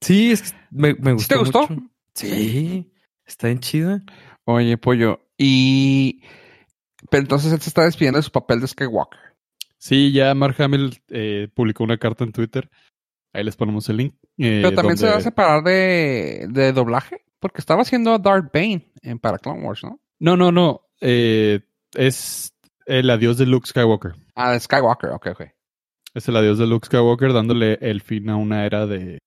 [0.00, 1.34] Sí, es que me, me ¿Sí gustó.
[1.34, 1.68] te gustó?
[1.68, 1.82] mucho.
[2.14, 2.92] Sí,
[3.24, 4.02] está bien chida.
[4.44, 5.20] Oye, pollo.
[5.38, 6.22] Y.
[7.10, 9.18] Pero entonces él se está despidiendo de su papel de Skywalker.
[9.78, 12.70] Sí, ya Mark Hamill eh, publicó una carta en Twitter.
[13.32, 14.14] Ahí les ponemos el link.
[14.38, 17.24] eh, Pero también se va a separar de, de doblaje.
[17.40, 20.00] Porque estaba haciendo a Darth Bane en para Clone Wars, ¿no?
[20.20, 20.82] No, no, no.
[21.00, 21.60] Eh,
[21.94, 22.51] es
[22.86, 24.14] el adiós de Luke Skywalker.
[24.34, 25.42] Ah, de Skywalker, ok, ok.
[26.14, 29.18] Es el adiós de Luke Skywalker dándole el fin a una era de...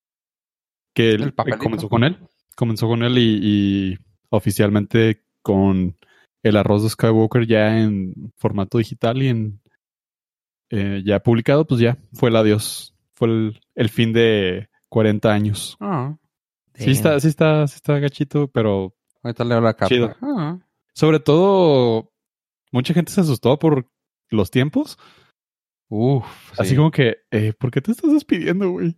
[0.93, 1.63] Que él, El papelito.
[1.63, 2.17] comenzó con él.
[2.55, 3.97] Comenzó con él y, y
[4.29, 5.97] oficialmente con
[6.43, 9.61] el arroz de Skywalker ya en formato digital y en
[10.69, 12.93] eh, ya publicado, pues ya fue el adiós.
[13.13, 15.77] Fue el, el fin de 40 años.
[15.79, 16.15] Ah,
[16.77, 18.93] Sí está, sí está, sí está gachito, pero
[19.23, 19.95] ahorita leo la carta.
[19.95, 20.13] Chido.
[20.21, 20.59] Ah,
[20.93, 22.11] sobre todo
[22.75, 23.89] mucha gente se asustó por
[24.29, 24.97] los tiempos.
[25.89, 26.25] Uf.
[26.59, 26.75] Así sí.
[26.75, 28.95] como que, eh, ¿por qué te estás despidiendo, güey?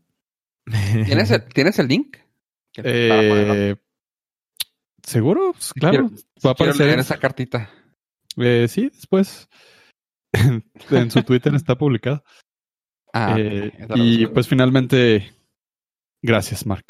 [1.05, 2.17] ¿Tienes el, ¿Tienes el link?
[2.77, 3.75] Eh,
[5.03, 5.53] ¿Seguro?
[5.53, 6.09] Pues, claro.
[6.09, 6.85] Quiero- Va a aparecer.
[6.87, 7.69] leer esa cartita.
[8.35, 9.47] Eh, sí, después.
[10.91, 12.23] en su Twitter está publicado.
[13.13, 15.31] Ah, Eh, y pues finalmente,
[16.21, 16.85] gracias, Mark.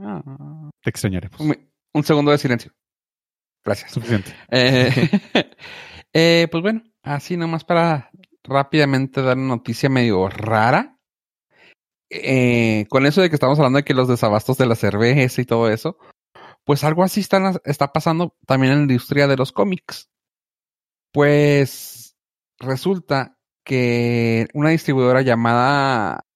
[0.00, 1.38] Ah, Te extrañaremos.
[1.40, 1.56] un,
[1.94, 2.72] un segundo de silencio.
[3.64, 3.92] Gracias.
[3.92, 4.34] Suficiente.
[4.50, 4.90] Eh,
[6.12, 8.10] eh, pues bueno, así nomás para
[8.44, 10.98] rápidamente dar una noticia medio rara.
[12.10, 15.46] Eh, con eso de que estamos hablando de que los desabastos de la cerveza y
[15.46, 15.96] todo eso,
[16.64, 20.10] pues algo así está, está pasando también en la industria de los cómics.
[21.12, 22.16] Pues
[22.58, 26.26] resulta que una distribuidora llamada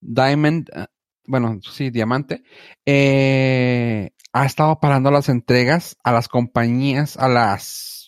[0.00, 0.86] Diamond, eh,
[1.26, 2.42] bueno, sí, Diamante,
[2.86, 8.01] eh, ha estado parando las entregas a las compañías, a las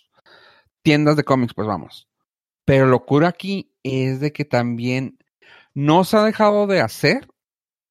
[0.84, 2.06] tiendas de cómics, pues vamos.
[2.64, 5.18] Pero lo cura aquí es de que también
[5.72, 7.26] no se ha dejado de hacer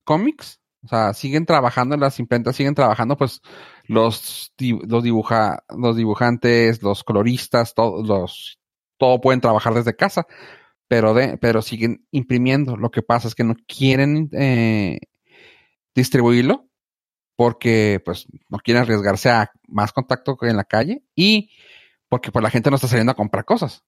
[0.05, 0.61] cómics.
[0.85, 3.41] O sea, siguen trabajando, las imprentas siguen trabajando, pues
[3.85, 5.03] los, los,
[5.69, 8.59] los dibujantes, los coloristas, todos los,
[8.97, 10.27] todo pueden trabajar desde casa,
[10.87, 12.77] pero de, pero siguen imprimiendo.
[12.77, 14.99] Lo que pasa es que no quieren eh,
[15.95, 16.67] distribuirlo
[17.35, 21.49] porque pues no quieren arriesgarse a más contacto en la calle y
[22.13, 23.83] porque pues la gente no está saliendo a comprar cosas.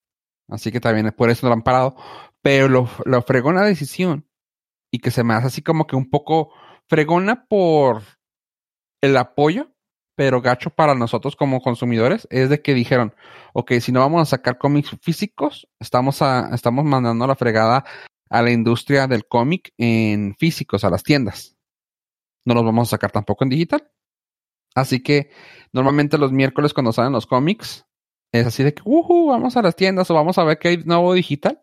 [0.50, 1.96] Así que también por eso lo han parado.
[2.42, 4.28] Pero lo, lo fregona decisión
[4.92, 6.52] y que se me hace así como que un poco
[6.90, 8.02] fregona por
[9.00, 9.76] el apoyo,
[10.16, 13.14] pero gacho para nosotros como consumidores, es de que dijeron,
[13.54, 17.86] ok, si no vamos a sacar cómics físicos, estamos, a, estamos mandando la fregada
[18.32, 21.58] a la industria del cómic en físicos, a las tiendas.
[22.44, 23.92] No los vamos a sacar tampoco en digital.
[24.74, 25.30] Así que
[25.72, 27.85] normalmente los miércoles cuando salen los cómics,
[28.40, 30.78] es así de que, uh, vamos a las tiendas o vamos a ver qué hay
[30.84, 31.62] nuevo digital.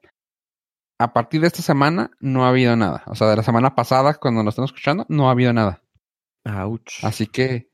[1.00, 3.02] A partir de esta semana no ha habido nada.
[3.06, 5.82] O sea, de la semana pasada, cuando nos están escuchando, no ha habido nada.
[6.44, 7.04] Ouch.
[7.04, 7.70] Así que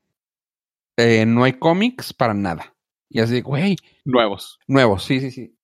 [0.97, 2.75] eh, no hay cómics para nada.
[3.09, 3.75] Y así, güey,
[4.05, 4.59] Nuevos.
[4.67, 5.55] nuevos, sí, sí, sí.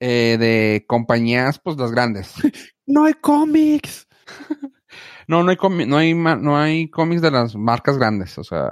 [0.00, 2.34] Eh, de compañías, pues las grandes.
[2.86, 4.06] No hay cómics.
[5.26, 8.36] No, no hay, no hay, ma- no hay cómics de las marcas grandes.
[8.36, 8.70] O sea,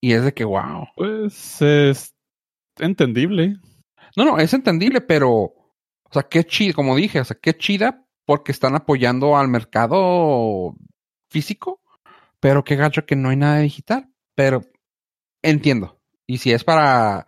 [0.00, 0.86] y es de que, wow.
[0.94, 2.14] Pues es
[2.80, 3.56] entendible.
[4.16, 8.04] No, no, es entendible, pero, o sea, qué chida, como dije, o sea, qué chida
[8.24, 10.76] porque están apoyando al mercado
[11.30, 11.80] físico,
[12.40, 14.08] pero qué gacho que no hay nada digital.
[14.34, 14.62] Pero
[15.42, 15.98] entiendo.
[16.26, 17.26] Y si es para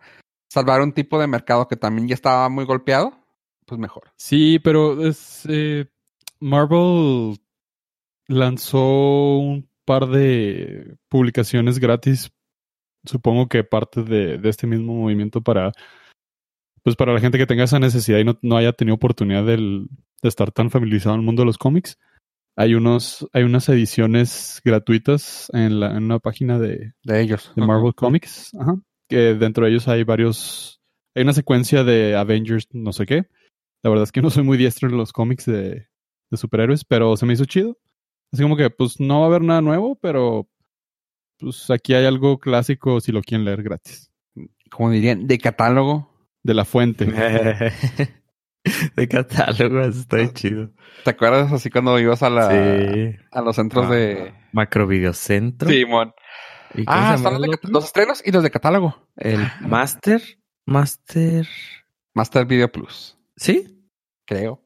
[0.49, 3.13] salvar un tipo de mercado que también ya estaba muy golpeado,
[3.65, 4.11] pues mejor.
[4.15, 5.85] Sí, pero es eh,
[6.39, 7.39] Marvel
[8.27, 12.31] lanzó un par de publicaciones gratis.
[13.05, 15.71] Supongo que parte de, de este mismo movimiento para
[16.83, 19.87] pues para la gente que tenga esa necesidad y no, no haya tenido oportunidad del-
[20.21, 21.99] de estar tan familiarizado en el mundo de los cómics.
[22.57, 27.51] Hay unos, hay unas ediciones gratuitas en, la, en una página de, De ellos.
[27.55, 28.75] de Marvel Comics, ajá,
[29.07, 30.81] que dentro de ellos hay varios,
[31.15, 33.27] hay una secuencia de Avengers no sé qué.
[33.83, 35.87] La verdad es que no soy muy diestro en los cómics de,
[36.29, 37.77] de superhéroes, pero se me hizo chido.
[38.31, 40.47] Así como que pues no va a haber nada nuevo, pero
[41.41, 44.09] pues aquí hay algo clásico si lo quieren leer gratis.
[44.69, 46.09] Como dirían, de catálogo.
[46.43, 47.05] De la fuente.
[48.95, 50.71] de catálogo, está chido.
[51.03, 53.15] ¿Te acuerdas así cuando ibas a la Sí.
[53.31, 55.69] a los centros de Macro Videocentro.
[55.69, 56.13] Simón?
[56.73, 59.07] ¿Y cómo Ah, están los, de- los estrenos y los de catálogo.
[59.17, 60.21] El Master.
[60.65, 61.47] Master.
[62.13, 63.83] Master Video Plus, ¿Sí?
[64.25, 64.63] creo.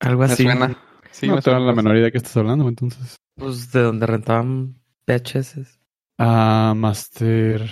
[0.00, 0.42] Algo Me así.
[0.44, 0.76] suena.
[1.10, 3.16] Sí, no me tengo suena la menor idea de qué estás hablando, entonces.
[3.34, 5.77] Pues de donde rentaban VHS.
[6.18, 7.70] Ah, Master.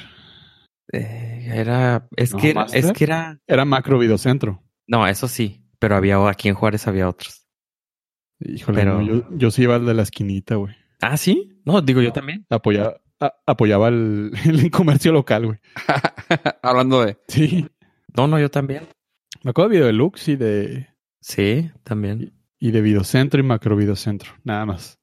[0.92, 2.08] Eh, era.
[2.16, 2.84] Es No, que era, ¿Master?
[2.84, 3.38] es que era.
[3.46, 4.62] Era Macro Videocentro.
[4.86, 5.64] No, eso sí.
[5.78, 7.46] Pero había aquí en Juárez había otros.
[8.40, 10.74] Híjole, Pero- no, yo, yo sí iba al de la esquinita, güey.
[11.00, 11.60] Ah, sí.
[11.64, 12.46] No, digo yo también.
[12.48, 15.58] Apoyaba, a- apoyaba el, el comercio local, güey.
[16.62, 17.18] Hablando de.
[17.28, 17.66] Sí.
[18.16, 18.86] No, no, yo también.
[19.42, 20.88] Me acuerdo de Video Deluxe y de,
[21.20, 22.32] Sí, también.
[22.58, 24.30] y de Videocentro y Macro Videocentro.
[24.44, 24.98] Nada más.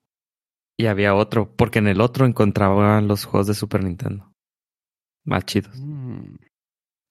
[0.77, 4.31] Y había otro, porque en el otro encontraba los juegos de Super Nintendo.
[5.25, 5.75] Más chidos.
[5.79, 6.35] Mm,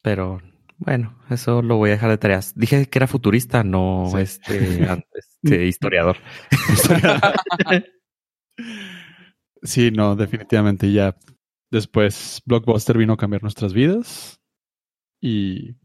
[0.03, 0.41] Pero
[0.79, 2.55] bueno, eso lo voy a dejar de tareas.
[2.57, 4.19] Dije que era futurista, no Sí.
[4.19, 4.83] este,
[5.43, 6.17] este historiador.
[9.63, 11.17] Sí, no, definitivamente ya.
[11.71, 14.41] Después Blockbuster vino a cambiar nuestras vidas.
[15.21, 15.77] Y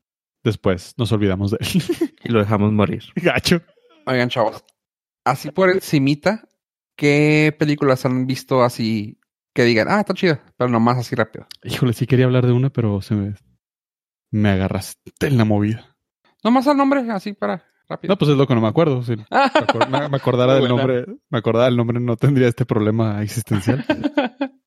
[0.43, 1.81] después nos olvidamos de él.
[2.23, 3.03] y lo dejamos morir.
[3.15, 3.61] Gacho.
[4.05, 4.63] Oigan, chavos.
[5.23, 6.46] Así por encimita,
[6.97, 9.17] ¿qué películas han visto así
[9.53, 11.47] que digan, ah, está chida, pero nomás así rápido?
[11.63, 13.33] Híjole, sí quería hablar de una, pero se me,
[14.31, 15.95] me agarraste en la movida.
[16.43, 18.11] Nomás al nombre, así para, rápido.
[18.11, 19.01] No, pues es lo que no me acuerdo.
[19.03, 22.65] Si me, acor- me- me acordara del nombre, me acordara del nombre, no tendría este
[22.65, 23.83] problema existencial.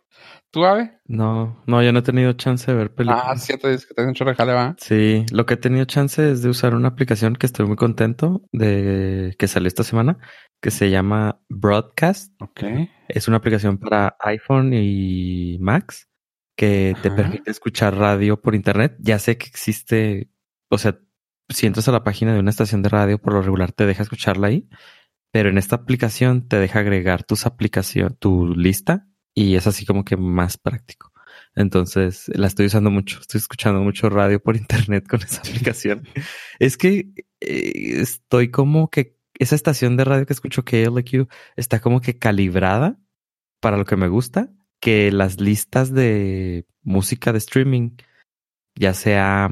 [0.50, 0.98] ¿Tú, Ave?
[1.06, 3.24] No, no, yo no he tenido chance de ver películas.
[3.24, 4.74] Ah, cierto, es que te un chorro de jale, ¿va?
[4.78, 8.42] Sí, lo que he tenido chance es de usar una aplicación que estoy muy contento
[8.50, 10.18] de que salió esta semana,
[10.60, 12.32] que se llama Broadcast.
[12.40, 12.62] Ok.
[13.08, 16.08] Es una aplicación para iPhone y Macs
[16.56, 18.96] que te permite escuchar radio por internet.
[18.98, 20.30] Ya sé que existe,
[20.68, 21.00] o sea,
[21.48, 24.02] si entras a la página de una estación de radio, por lo regular te deja
[24.02, 24.68] escucharla ahí,
[25.32, 30.04] pero en esta aplicación te deja agregar tus aplicación, tu lista y es así como
[30.04, 31.12] que más práctico.
[31.54, 36.06] Entonces la estoy usando mucho, estoy escuchando mucho radio por internet con esa aplicación.
[36.58, 41.26] es que eh, estoy como que esa estación de radio que escucho KLQ
[41.56, 42.98] está como que calibrada
[43.60, 47.96] para lo que me gusta, que las listas de música de streaming,
[48.74, 49.48] ya sea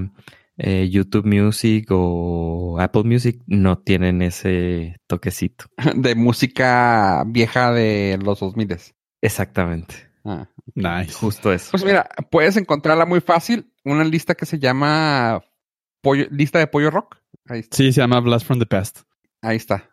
[0.59, 5.65] eh, YouTube Music o Apple Music, no tienen ese toquecito.
[5.97, 8.77] De música vieja de los 2000.
[9.23, 9.95] Exactamente.
[10.25, 10.49] Ah.
[10.75, 11.13] Nice.
[11.15, 11.71] Justo eso.
[11.71, 13.73] Pues mira, puedes encontrarla muy fácil.
[13.85, 15.43] Una lista que se llama
[16.03, 17.17] pollo, lista de pollo rock.
[17.47, 17.75] Ahí está.
[17.75, 19.08] Sí, se llama Blast from the Past.
[19.43, 19.89] Ahí está.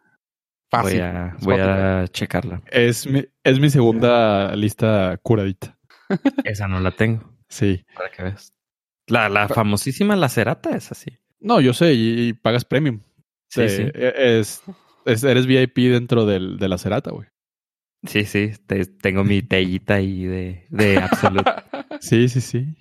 [0.72, 1.02] Voy Fácil.
[1.02, 2.62] a, voy a checarla.
[2.72, 5.78] Es mi, es mi segunda lista curadita.
[6.44, 7.86] Esa no la tengo, Sí.
[7.96, 8.54] para que veas.
[9.08, 11.18] La, la famosísima La Cerata es así.
[11.40, 13.02] No, yo sé, y, y pagas premium.
[13.50, 13.92] Sí, Eh, sí.
[13.94, 14.64] Es,
[15.06, 17.28] es- eres VIP dentro del, de la cerata, güey.
[18.08, 18.52] Sí, sí.
[18.68, 21.52] te- tengo mi tellita ahí de, de Absolute.
[22.02, 22.76] Sí, sí, sí.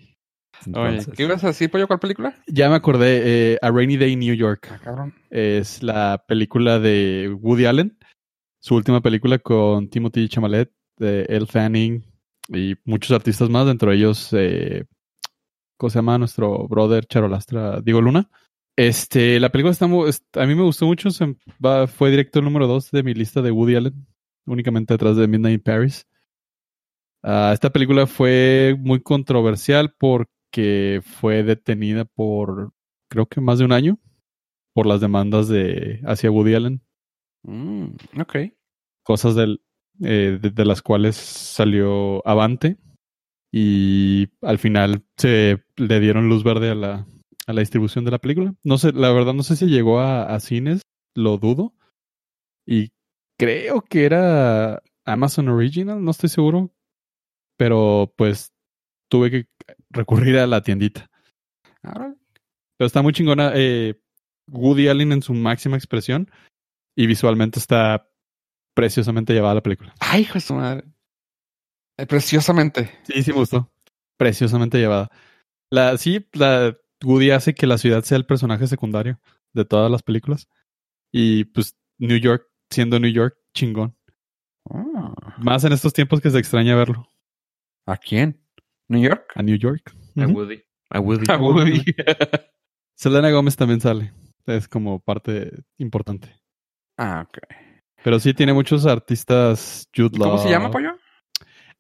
[0.73, 1.87] Oye, ¿qué ibas a decir, pollo?
[1.87, 2.35] ¿Cuál película?
[2.47, 4.69] Ya me acordé, eh, A Rainy Day in New York.
[4.71, 5.15] Ah, cabrón.
[5.31, 7.99] Es la película de Woody Allen.
[8.61, 12.05] Su última película con Timothy Chalamet, de Elle Fanning
[12.49, 14.85] y muchos artistas más, dentro de ellos, eh,
[15.77, 16.17] ¿cómo se llama?
[16.19, 18.31] Nuestro brother Charolastra, Diego Luna.
[18.77, 22.67] Este, la película está a mí me gustó mucho, se- va- fue directo el número
[22.67, 24.07] dos de mi lista de Woody Allen,
[24.47, 26.07] únicamente detrás de Midnight in Paris.
[27.23, 29.95] Ah, esta película fue muy controversial
[30.55, 32.73] porque fue detenida por,
[33.11, 33.99] creo que más de un año,
[34.73, 36.81] por las demandas de hacia Woody Allen,
[37.47, 38.37] Mm, ok.
[39.03, 39.61] cosas del,
[40.01, 42.79] eh, de, de las cuales salió avante
[43.53, 47.07] y al final se le dieron luz verde a la,
[47.47, 48.55] a la distribución de la película.
[48.65, 50.81] No sé, la verdad no sé si llegó a, a cines,
[51.15, 51.75] lo dudo.
[52.67, 52.93] Y
[53.39, 56.71] creo que era Amazon Original, no estoy seguro.
[57.59, 58.55] Pero pues
[59.11, 59.47] tuve que
[59.95, 61.11] recurrir a la tiendita.
[61.83, 63.53] Pero está muy chingona.
[63.55, 64.01] eh,
[64.51, 66.31] Woody Allen en su máxima expresión.
[66.97, 68.09] Y visualmente está
[68.75, 69.95] preciosamente llevada la película.
[70.01, 70.85] Ay, hijo de su madre.
[71.99, 72.91] Eh, preciosamente.
[73.05, 73.71] Sí, sí me gustó.
[74.17, 75.11] Preciosamente llevada.
[75.71, 79.21] La, sí, la Woody hace que la ciudad sea el personaje secundario
[79.55, 80.49] de todas las películas.
[81.13, 83.97] Y pues New York, siendo New York, chingón.
[84.71, 87.09] Ah, Más en estos tiempos que se extraña verlo.
[87.87, 88.41] ¿A quién?
[88.89, 89.33] ¿New York?
[89.35, 89.95] A New York.
[90.17, 90.27] a.
[90.27, 90.63] Woody.
[90.91, 91.25] A Woody.
[91.29, 91.83] A Woody.
[92.97, 94.13] Selena Gómez también sale.
[94.47, 96.35] Es como parte importante.
[96.99, 97.39] ah, ok.
[98.03, 99.89] Pero sí tiene muchos artistas.
[99.97, 100.53] Jude ¿Cómo se Law.
[100.53, 100.91] llama, pollo?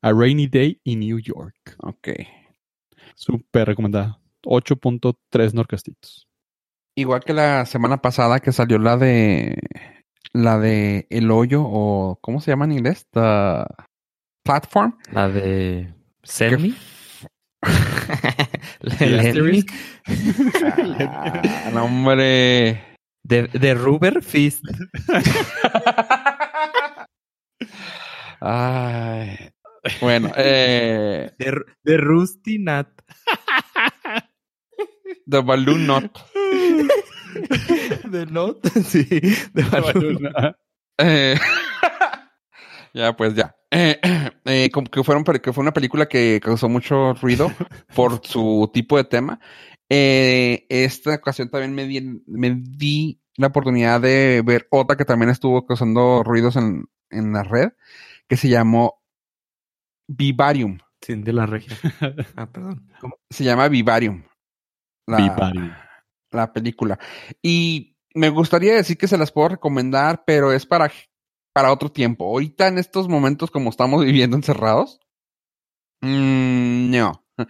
[0.00, 1.76] A Rainy Day in New York.
[1.80, 2.08] Ok.
[3.14, 4.18] Súper recomendada.
[4.44, 6.26] 8.3 Norcastitos.
[6.96, 9.58] Igual que la semana pasada que salió la de
[10.32, 13.06] la de El Hoyo o ¿cómo se llama en inglés?
[13.10, 13.64] The
[14.44, 14.96] Platform.
[15.12, 15.92] La de
[16.22, 16.74] Semi.
[18.80, 19.28] La ¿Y de Lemmy.
[19.28, 19.70] Asterisk?
[20.98, 22.82] Ah, no, hombre.
[23.22, 24.64] De, de Rubber Fist.
[28.40, 29.50] Ay.
[30.00, 32.88] Bueno, eh, De, de Rusty Nat.
[35.26, 36.10] The Balloon Knot.
[38.10, 38.66] De Not.
[38.84, 39.04] Sí.
[39.52, 40.32] De Balloon.
[40.98, 41.36] Eh,
[42.94, 43.54] ya, pues ya.
[43.70, 44.00] Eh,
[44.44, 47.50] eh, como que, fueron, que fue una película que causó mucho ruido
[47.94, 49.40] por su tipo de tema.
[49.90, 55.30] Eh, esta ocasión también me di, me di la oportunidad de ver otra que también
[55.30, 57.70] estuvo causando ruidos en, en la red,
[58.28, 59.02] que se llamó
[60.06, 60.78] Vivarium.
[61.00, 61.78] Sí, de la región.
[62.36, 62.88] Ah, perdón.
[63.00, 63.16] ¿Cómo?
[63.28, 64.24] Se llama Vivarium.
[65.06, 65.72] La, Vivarium.
[66.30, 66.98] la película.
[67.42, 70.90] Y me gustaría decir que se las puedo recomendar, pero es para,
[71.54, 72.26] para otro tiempo.
[72.26, 75.00] Ahorita en estos momentos, como estamos viviendo encerrados,
[76.02, 77.24] mm, no.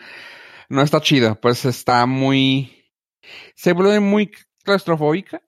[0.71, 1.39] No está chido.
[1.41, 2.91] Pues está muy.
[3.55, 4.31] Se vuelve muy
[4.65, 5.43] claustrofóbica.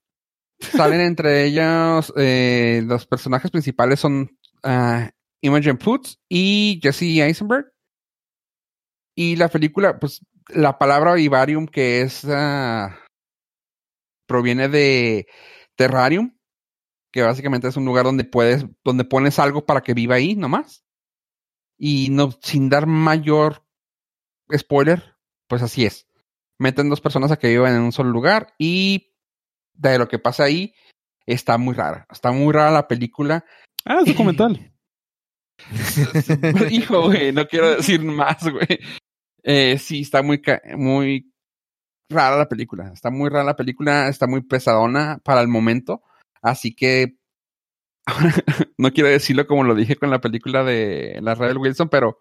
[0.61, 2.13] Salen entre ellos.
[2.17, 7.73] eh, los personajes principales son ah, Imogen Poots y Jesse Eisenberg.
[9.17, 12.99] Y la película, pues la palabra vivarium que es ah,
[14.27, 15.27] proviene de
[15.77, 16.36] terrarium,
[17.17, 20.85] que básicamente es un lugar donde puedes, donde pones algo para que viva ahí nomás.
[21.79, 23.65] Y no, sin dar mayor
[24.55, 25.17] spoiler,
[25.49, 26.07] pues así es.
[26.59, 29.15] Meten dos personas a que vivan en un solo lugar y
[29.73, 30.75] de lo que pasa ahí
[31.25, 32.07] está muy rara.
[32.11, 33.47] Está muy rara la película.
[33.87, 34.75] Ah, es documental.
[36.71, 38.79] Hijo, güey, no quiero decir más, güey.
[39.43, 40.43] Eh, sí, está muy,
[40.77, 41.33] muy
[42.11, 42.93] rara la película.
[42.93, 46.03] Está muy rara la película, está muy pesadona para el momento.
[46.43, 47.17] Así que
[48.79, 52.19] no quiero decirlo como lo dije con la película de la Rebel Wilson, pero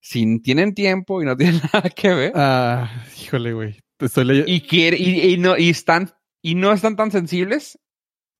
[0.00, 2.32] si tienen tiempo y no tienen nada que ver.
[2.34, 3.80] Ah, híjole, güey.
[3.98, 4.50] Estoy leyendo.
[4.50, 6.10] Y quiere, y, y, no, y están,
[6.42, 7.78] y no están tan sensibles.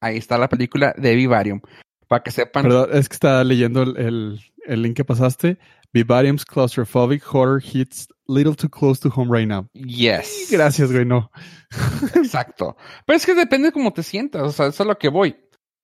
[0.00, 1.60] Ahí está la película de Vivarium.
[2.06, 2.64] Para que sepan.
[2.64, 5.58] Perdón, es que está leyendo el, el, el link que pasaste.
[5.92, 9.68] Vivarium's claustrophobic horror hits little too close to home right now.
[9.72, 10.48] Yes.
[10.50, 11.30] Gracias, güey, no.
[12.14, 12.76] Exacto.
[13.06, 14.42] Pero es que depende de cómo te sientas.
[14.42, 15.36] O sea, eso es lo que voy.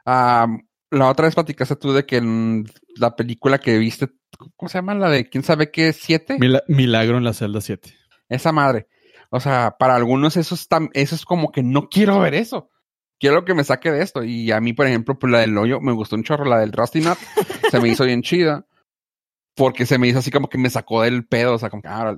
[0.05, 2.67] Um, la otra vez platicaste tú de que en
[2.97, 4.09] la película que viste,
[4.57, 4.95] ¿cómo se llama?
[4.95, 6.37] La de quién sabe qué, siete.
[6.39, 7.95] Mila Milagro en la celda 7.
[8.29, 8.89] Esa madre.
[9.31, 12.71] O sea, para algunos eso es, tan, eso es como que no quiero ver eso.
[13.19, 14.25] Quiero que me saque de esto.
[14.25, 16.45] Y a mí, por ejemplo, pues la del hoyo me gustó un chorro.
[16.45, 17.17] La del Rusty Nut
[17.71, 18.67] se me hizo bien chida.
[19.55, 21.55] Porque se me hizo así como que me sacó del pedo.
[21.55, 22.17] O sea, como que, ah,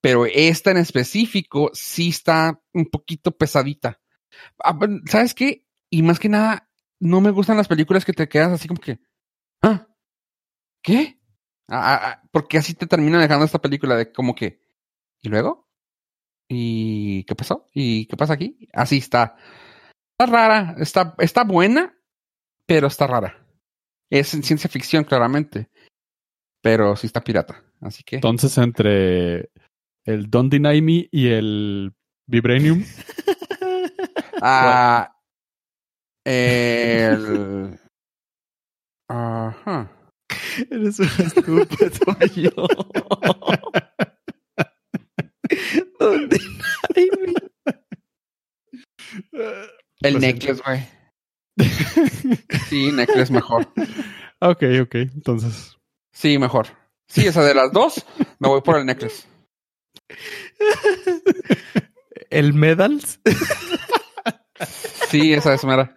[0.00, 4.00] Pero esta en específico sí está un poquito pesadita.
[5.06, 5.64] ¿Sabes qué?
[5.90, 6.68] Y más que nada,
[7.00, 9.00] no me gustan las películas que te quedas así como que,
[9.62, 9.86] ah,
[10.82, 11.18] ¿qué?
[11.68, 14.60] Ah, ah, porque así te termina dejando esta película de como que,
[15.22, 15.68] ¿y luego?
[16.48, 17.66] ¿Y qué pasó?
[17.74, 18.68] ¿Y qué pasa aquí?
[18.72, 19.36] Así está.
[20.12, 21.96] Está rara, está, está buena,
[22.66, 23.46] pero está rara.
[24.10, 25.70] Es en ciencia ficción, claramente.
[26.62, 27.62] Pero sí está pirata.
[27.80, 28.16] Así que.
[28.16, 29.50] Entonces, entre
[30.04, 31.92] el Don't Deny Me y el
[32.26, 32.84] Vibranium.
[34.42, 35.14] ah.
[36.24, 37.78] El.
[39.08, 39.92] Ajá.
[40.70, 41.90] Eres un estúpido
[42.34, 42.50] yo.
[45.98, 46.38] ¿Dónde
[50.00, 50.86] El pues necklace, güey.
[52.68, 53.66] sí, necklace mejor.
[54.40, 54.94] Ok, ok.
[54.94, 55.77] Entonces.
[56.18, 56.66] Sí, mejor.
[57.06, 58.04] Sí, esa de las dos,
[58.40, 59.28] me voy por el necklace.
[62.30, 63.20] ¿El medals?
[65.10, 65.94] Sí, esa es mera.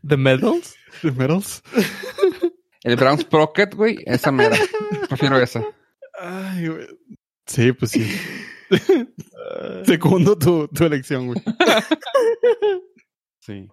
[0.00, 0.76] ¿The medals?
[1.02, 1.60] ¿The medals?
[2.84, 4.56] El Brown Sprocket, güey, esa mera.
[5.08, 5.64] Prefiero esa.
[6.20, 6.86] Ay, güey.
[7.44, 8.08] Sí, pues sí.
[9.86, 11.42] Segundo tu, tu elección, güey.
[13.40, 13.68] Sí.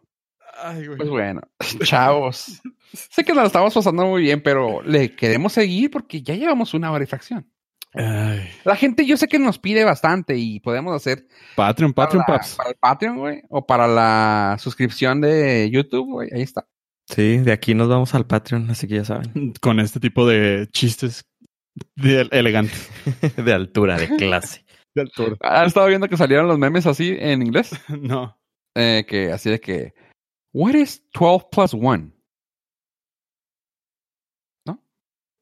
[0.64, 0.98] Ay, güey.
[0.98, 1.42] Pues bueno,
[1.84, 2.60] chavos.
[2.94, 6.92] Sé que nos estamos pasando muy bien, pero le queremos seguir porque ya llevamos una
[6.92, 7.50] hora y fracción.
[7.94, 8.48] Ay.
[8.64, 12.40] La gente yo sé que nos pide bastante y podemos hacer Patreon, Patreon, para, la,
[12.40, 12.56] paps.
[12.56, 16.68] para el Patreon, güey, o para la suscripción de YouTube, güey, ahí está.
[17.08, 19.54] Sí, de aquí nos vamos al Patreon, así que ya saben.
[19.62, 21.26] Con este tipo de chistes
[21.96, 22.74] de elegante.
[23.38, 24.64] de altura, de clase.
[24.96, 25.36] de altura.
[25.42, 27.72] ¿Han estado viendo que salieron los memes así en inglés?
[27.90, 28.38] No.
[28.76, 29.94] Eh, que así de que
[30.54, 32.12] What is 12 plus 1?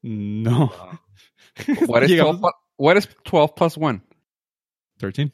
[0.02, 0.72] No.
[1.86, 2.44] What is, 12,
[2.76, 4.02] what is 12 plus 1?
[4.98, 5.32] 13.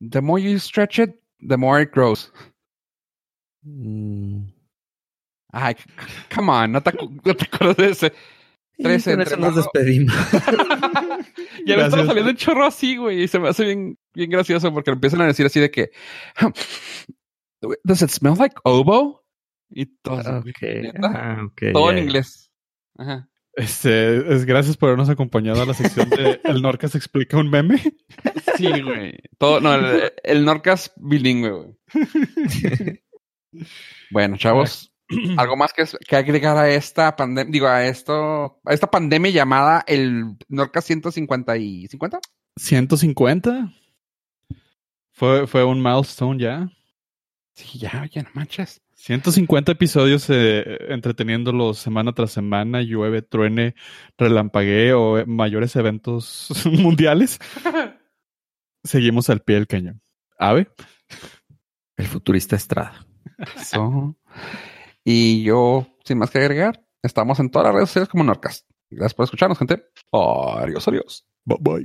[0.00, 2.30] The more you stretch it, the more it grows.
[3.66, 4.52] Mm.
[5.52, 5.74] Ay,
[6.28, 8.12] come on, no te, no te acuerdas de ese.
[8.78, 10.14] 13 con eso nos despedimos.
[11.66, 14.72] ya me estaba saliendo un chorro así, güey, y se me hace bien, bien gracioso
[14.72, 15.90] porque empiezan a decir así de que
[17.84, 19.20] Does it smell like oboe?
[19.70, 20.92] Y todo, okay.
[21.02, 21.98] Ah, okay, todo yeah.
[21.98, 22.45] en inglés.
[22.96, 23.28] Ajá.
[23.56, 27.82] Este, es gracias por habernos acompañado a la sección de El Norcas explica un meme.
[28.56, 29.18] Sí, güey.
[29.38, 33.02] Todo, no, el, el Norcas bilingüe, güey.
[34.10, 34.92] bueno, chavos,
[35.38, 39.84] algo más que, que, agregar a esta pandemia, digo, a esto, a esta pandemia llamada
[39.86, 42.20] el Norcas 150 y 50?
[42.58, 43.72] 150.
[45.12, 46.70] Fue, fue un milestone ya.
[47.54, 48.82] Sí, ya, ya no manches.
[49.06, 53.76] 150 episodios eh, entreteniéndolos semana tras semana, llueve, truene,
[54.18, 57.38] relampaguee o mayores eventos mundiales.
[58.82, 60.02] Seguimos al pie del cañón.
[60.40, 60.66] Ave.
[61.96, 63.06] El futurista Estrada.
[63.54, 64.16] Eso.
[65.04, 68.66] Y yo, sin más que agregar, estamos en todas las redes sociales como Norcas.
[68.90, 69.84] Gracias por escucharnos, gente.
[70.10, 71.24] Adiós, adiós.
[71.44, 71.84] Bye bye.